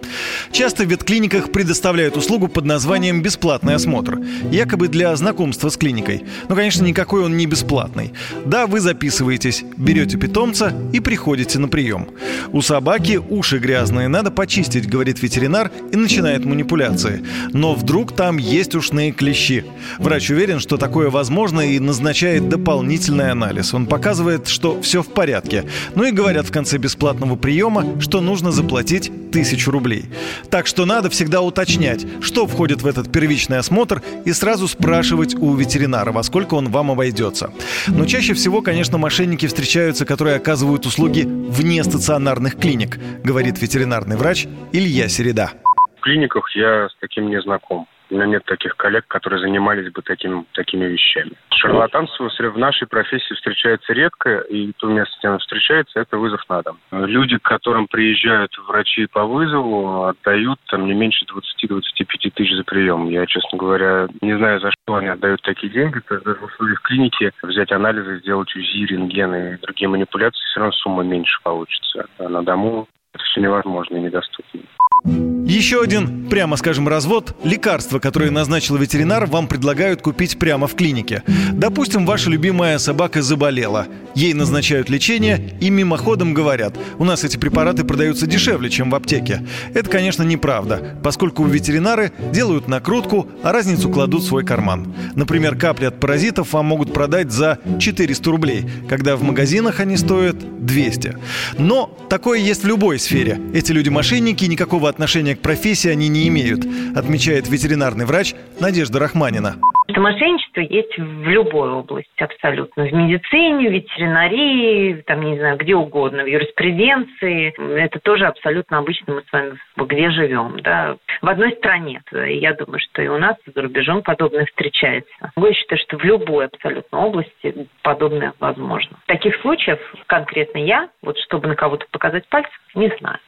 Часто 0.52 0.84
в 0.84 0.90
ветклиниках 0.90 1.50
предоставляют 1.50 2.16
услугу 2.16 2.48
под 2.48 2.66
названием 2.66 3.22
«бесплатный 3.22 3.74
осмотр», 3.74 4.18
якобы 4.50 4.88
для 4.88 5.16
знакомства 5.16 5.70
с 5.70 5.76
клиникой. 5.76 6.24
Но, 6.48 6.54
конечно, 6.54 6.84
никакой 6.84 7.24
он 7.24 7.36
не 7.38 7.46
бесплатный. 7.46 8.12
Да, 8.44 8.66
вы 8.66 8.80
записываетесь, 8.80 9.64
берете 9.78 10.11
питомца 10.16 10.72
и 10.92 11.00
приходите 11.00 11.58
на 11.58 11.68
прием. 11.68 12.08
У 12.52 12.62
собаки 12.62 13.20
уши 13.30 13.58
грязные, 13.58 14.08
надо 14.08 14.30
почистить, 14.30 14.88
говорит 14.88 15.22
ветеринар 15.22 15.70
и 15.92 15.96
начинает 15.96 16.44
манипуляции. 16.44 17.24
Но 17.52 17.74
вдруг 17.74 18.12
там 18.12 18.36
есть 18.36 18.74
ушные 18.74 19.12
клещи. 19.12 19.64
Врач 19.98 20.30
уверен, 20.30 20.60
что 20.60 20.76
такое 20.76 21.10
возможно 21.10 21.60
и 21.60 21.78
назначает 21.78 22.48
дополнительный 22.48 23.30
анализ. 23.30 23.74
Он 23.74 23.86
показывает, 23.86 24.48
что 24.48 24.80
все 24.82 25.02
в 25.02 25.08
порядке. 25.08 25.64
Ну 25.94 26.04
и 26.04 26.12
говорят 26.12 26.46
в 26.46 26.52
конце 26.52 26.78
бесплатного 26.78 27.36
приема, 27.36 28.00
что 28.00 28.20
нужно 28.20 28.52
заплатить 28.52 29.10
тысячу 29.32 29.70
рублей. 29.70 30.04
Так 30.50 30.66
что 30.66 30.84
надо 30.84 31.10
всегда 31.10 31.40
уточнять, 31.40 32.06
что 32.20 32.46
входит 32.46 32.82
в 32.82 32.86
этот 32.86 33.10
первичный 33.10 33.58
осмотр 33.58 34.02
и 34.24 34.32
сразу 34.32 34.68
спрашивать 34.68 35.34
у 35.34 35.54
ветеринара, 35.54 36.12
во 36.12 36.22
сколько 36.22 36.54
он 36.54 36.68
вам 36.68 36.90
обойдется. 36.90 37.52
Но 37.88 38.04
чаще 38.04 38.34
всего, 38.34 38.62
конечно, 38.62 38.98
мошенники 38.98 39.46
встречаются, 39.46 40.06
которые 40.06 40.36
оказывают 40.36 40.86
услуги 40.86 41.24
вне 41.26 41.82
стационарных 41.82 42.58
клиник, 42.58 42.98
говорит 43.24 43.60
ветеринарный 43.60 44.16
врач 44.16 44.46
Илья 44.72 45.08
Середа. 45.08 45.50
В 45.98 46.00
клиниках 46.02 46.44
я 46.54 46.88
с 46.88 46.96
таким 47.00 47.28
не 47.28 47.40
знаком. 47.40 47.86
У 48.12 48.14
меня 48.14 48.26
нет 48.26 48.44
таких 48.44 48.76
коллег, 48.76 49.06
которые 49.08 49.40
занимались 49.40 49.90
бы 49.90 50.02
таким, 50.02 50.46
такими 50.52 50.84
вещами. 50.84 51.32
Шарлатанство 51.54 52.28
в 52.28 52.58
нашей 52.58 52.86
профессии 52.86 53.32
встречается 53.32 53.94
редко, 53.94 54.40
и 54.50 54.72
то 54.72 54.88
место, 54.88 55.16
где 55.18 55.28
оно 55.28 55.38
встречается, 55.38 55.98
это 55.98 56.18
вызов 56.18 56.44
на 56.50 56.60
дом. 56.60 56.78
Люди, 56.90 57.38
к 57.38 57.42
которым 57.42 57.86
приезжают 57.86 58.52
врачи 58.68 59.06
по 59.06 59.24
вызову, 59.24 60.04
отдают 60.04 60.58
там 60.66 60.84
не 60.84 60.92
меньше 60.92 61.24
20-25 61.24 62.32
тысяч 62.34 62.54
за 62.54 62.64
прием. 62.64 63.08
Я, 63.08 63.24
честно 63.24 63.56
говоря, 63.56 64.08
не 64.20 64.36
знаю, 64.36 64.60
за 64.60 64.70
что 64.72 64.96
они 64.96 65.08
отдают 65.08 65.40
такие 65.40 65.72
деньги. 65.72 66.00
Когда 66.00 66.34
в 66.34 66.42
условиях 66.42 66.82
клиники 66.82 67.32
взять 67.42 67.72
анализы, 67.72 68.18
сделать 68.18 68.54
УЗИ, 68.54 68.88
рентген 68.88 69.34
и 69.34 69.56
другие 69.56 69.88
манипуляции, 69.88 70.44
все 70.50 70.60
равно 70.60 70.72
сумма 70.72 71.02
меньше 71.02 71.40
получится. 71.42 72.04
А 72.18 72.28
на 72.28 72.42
дому 72.42 72.88
это 73.14 73.24
все 73.24 73.40
невозможно 73.40 73.96
и 73.96 74.00
недоступно. 74.00 74.60
Еще 75.04 75.82
один, 75.82 76.28
прямо 76.28 76.56
скажем, 76.56 76.86
развод– 76.86 77.36
лекарства, 77.44 77.98
которые 77.98 78.30
назначил 78.30 78.76
ветеринар, 78.76 79.26
вам 79.26 79.48
предлагают 79.48 80.00
купить 80.00 80.38
прямо 80.38 80.68
в 80.68 80.76
клинике. 80.76 81.24
Допустим, 81.52 82.06
ваша 82.06 82.30
любимая 82.30 82.78
собака 82.78 83.20
заболела. 83.20 83.88
Ей 84.14 84.32
назначают 84.32 84.88
лечение 84.88 85.56
и 85.60 85.70
мимоходом 85.70 86.34
говорят, 86.34 86.76
у 86.98 87.04
нас 87.04 87.24
эти 87.24 87.36
препараты 87.36 87.82
продаются 87.82 88.26
дешевле, 88.26 88.70
чем 88.70 88.90
в 88.90 88.94
аптеке. 88.94 89.44
Это, 89.74 89.90
конечно, 89.90 90.22
неправда, 90.22 90.96
поскольку 91.02 91.44
ветеринары 91.44 92.12
делают 92.32 92.68
накрутку, 92.68 93.28
а 93.42 93.52
разницу 93.52 93.90
кладут 93.90 94.22
в 94.22 94.26
свой 94.26 94.44
карман. 94.44 94.94
Например, 95.16 95.56
капли 95.56 95.86
от 95.86 95.98
паразитов 95.98 96.52
вам 96.52 96.66
могут 96.66 96.92
продать 96.92 97.32
за 97.32 97.58
400 97.80 98.30
рублей, 98.30 98.64
когда 98.88 99.16
в 99.16 99.22
магазинах 99.22 99.80
они 99.80 99.96
стоят 99.96 100.36
200. 100.64 101.16
Но 101.58 101.98
такое 102.08 102.38
есть 102.38 102.62
в 102.62 102.66
любой 102.66 102.98
сфере. 102.98 103.40
Эти 103.52 103.72
люди-мошенники 103.72 104.44
никакого 104.44 104.91
отношения 104.92 105.34
к 105.34 105.42
профессии 105.42 105.90
они 105.90 106.08
не 106.08 106.28
имеют, 106.28 106.60
отмечает 106.94 107.48
ветеринарный 107.48 108.06
врач 108.06 108.34
Надежда 108.60 109.00
Рахманина. 109.00 109.56
Это 109.88 110.00
мошенничество 110.00 110.60
есть 110.60 110.96
в 110.96 111.28
любой 111.28 111.70
области 111.70 112.22
абсолютно. 112.22 112.84
В 112.84 112.92
медицине, 112.92 113.68
в 113.68 113.72
ветеринарии, 113.72 115.02
там, 115.06 115.20
не 115.20 115.36
знаю, 115.36 115.58
где 115.58 115.74
угодно, 115.74 116.22
в 116.22 116.26
юриспруденции. 116.26 117.52
Это 117.78 117.98
тоже 118.00 118.26
абсолютно 118.26 118.78
обычно 118.78 119.14
мы 119.14 119.22
с 119.22 119.32
вами 119.32 119.58
где 119.76 120.10
живем, 120.10 120.60
да. 120.60 120.96
В 121.20 121.28
одной 121.28 121.52
стране, 121.56 122.00
я 122.12 122.54
думаю, 122.54 122.78
что 122.80 123.02
и 123.02 123.08
у 123.08 123.18
нас 123.18 123.36
за 123.54 123.60
рубежом 123.60 124.02
подобное 124.02 124.46
встречается. 124.46 125.32
Я 125.36 125.52
считаю, 125.52 125.80
что 125.80 125.98
в 125.98 126.04
любой 126.04 126.46
абсолютно 126.46 126.98
области 126.98 127.68
подобное 127.82 128.32
возможно. 128.40 128.96
Таких 129.06 129.36
случаев 129.40 129.78
конкретно 130.06 130.58
я, 130.58 130.88
вот 131.02 131.18
чтобы 131.18 131.48
на 131.48 131.56
кого-то 131.56 131.86
показать 131.90 132.26
пальцем, 132.28 132.52
не 132.74 132.90
знаю. 132.98 133.18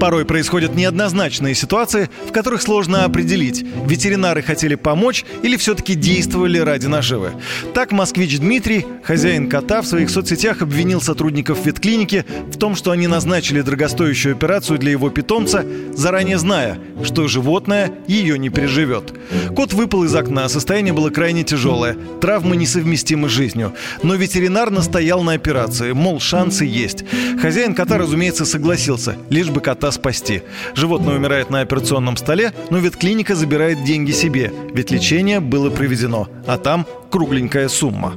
Порой 0.00 0.24
происходят 0.24 0.74
неоднозначные 0.74 1.54
ситуации, 1.54 2.08
в 2.28 2.32
которых 2.32 2.62
сложно 2.62 3.04
определить, 3.04 3.64
ветеринары 3.86 4.42
хотели 4.42 4.74
помочь 4.74 5.24
или 5.42 5.56
все-таки 5.56 5.94
действовали 5.94 6.58
ради 6.58 6.86
наживы. 6.86 7.32
Так 7.74 7.90
москвич 7.90 8.38
Дмитрий, 8.38 8.86
хозяин 9.02 9.48
кота, 9.48 9.82
в 9.82 9.86
своих 9.86 10.10
соцсетях 10.10 10.62
обвинил 10.62 11.00
сотрудников 11.00 11.64
ветклиники 11.64 12.24
в 12.52 12.58
том, 12.58 12.76
что 12.76 12.90
они 12.90 13.06
назначили 13.06 13.62
дорогостоящую 13.62 14.34
операцию 14.34 14.78
для 14.78 14.90
его 14.90 15.10
питомца, 15.10 15.64
заранее 15.92 16.38
зная, 16.38 16.78
что 17.02 17.26
животное 17.26 17.92
ее 18.06 18.38
не 18.38 18.50
переживет. 18.50 19.12
Кот 19.56 19.72
выпал 19.72 20.04
из 20.04 20.14
окна, 20.14 20.48
состояние 20.48 20.92
было 20.92 21.10
крайне 21.10 21.44
тяжелое, 21.44 21.96
травмы 22.20 22.56
несовместимы 22.56 23.28
с 23.28 23.32
жизнью. 23.32 23.72
Но 24.02 24.14
ветеринар 24.14 24.70
настоял 24.70 25.22
на 25.22 25.32
операции, 25.32 25.92
мол, 25.92 26.20
шансы 26.20 26.64
есть. 26.64 27.04
Хозяин 27.40 27.74
кота, 27.74 27.98
разумеется, 27.98 28.44
согласился, 28.44 29.16
лишь 29.30 29.50
бы 29.50 29.60
кота 29.64 29.90
спасти. 29.90 30.42
Животное 30.76 31.16
умирает 31.16 31.50
на 31.50 31.60
операционном 31.60 32.16
столе, 32.16 32.52
но 32.70 32.78
ветклиника 32.78 33.34
забирает 33.34 33.82
деньги 33.84 34.12
себе, 34.12 34.52
ведь 34.74 34.90
лечение 34.90 35.40
было 35.40 35.70
проведено, 35.70 36.28
а 36.46 36.58
там 36.58 36.86
кругленькая 37.10 37.68
сумма. 37.68 38.12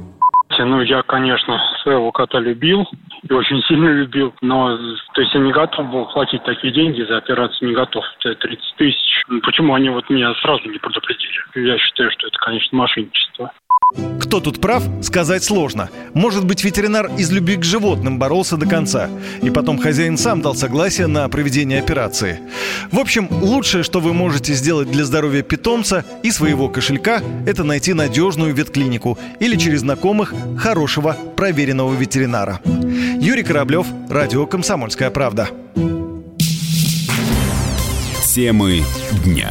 Ну, 0.58 0.82
я, 0.82 1.02
конечно, 1.02 1.60
своего 1.82 2.10
кота 2.10 2.40
любил 2.40 2.84
и 3.28 3.32
очень 3.32 3.62
сильно 3.62 3.88
любил, 3.88 4.34
но 4.40 4.76
то 5.14 5.20
есть 5.20 5.32
я 5.32 5.40
не 5.40 5.52
готов 5.52 5.90
был 5.90 6.06
платить 6.06 6.42
такие 6.44 6.72
деньги 6.72 7.02
за 7.02 7.18
операцию, 7.18 7.68
не 7.68 7.74
готов. 7.74 8.04
Это 8.20 8.34
30 8.34 8.60
тысяч. 8.76 9.24
Почему 9.42 9.74
они 9.74 9.88
вот 9.88 10.10
меня 10.10 10.34
сразу 10.42 10.68
не 10.68 10.78
предупредили? 10.78 11.38
Я 11.54 11.78
считаю, 11.78 12.10
что 12.10 12.26
это, 12.26 12.38
конечно, 12.38 12.76
мошенничество. 12.76 13.52
Кто 14.20 14.40
тут 14.40 14.60
прав, 14.60 14.82
сказать 15.02 15.42
сложно. 15.42 15.88
Может 16.12 16.44
быть, 16.44 16.62
ветеринар 16.62 17.10
из 17.16 17.30
любви 17.30 17.56
к 17.56 17.64
животным 17.64 18.18
боролся 18.18 18.58
до 18.58 18.66
конца. 18.66 19.08
И 19.42 19.48
потом 19.48 19.78
хозяин 19.78 20.18
сам 20.18 20.42
дал 20.42 20.54
согласие 20.54 21.06
на 21.06 21.26
проведение 21.30 21.78
операции. 21.78 22.40
В 22.92 22.98
общем, 22.98 23.28
лучшее, 23.30 23.82
что 23.82 24.00
вы 24.00 24.12
можете 24.12 24.52
сделать 24.52 24.90
для 24.90 25.06
здоровья 25.06 25.42
питомца 25.42 26.04
и 26.22 26.30
своего 26.30 26.68
кошелька, 26.68 27.22
это 27.46 27.64
найти 27.64 27.94
надежную 27.94 28.54
ветклинику 28.54 29.18
или 29.40 29.56
через 29.56 29.80
знакомых 29.80 30.34
хорошего 30.58 31.16
проверенного 31.36 31.94
ветеринара. 31.94 32.60
Юрий 32.64 33.42
Кораблев, 33.42 33.86
Радио 34.10 34.46
«Комсомольская 34.46 35.10
правда». 35.10 35.48
Темы 38.34 38.82
дня. 39.24 39.50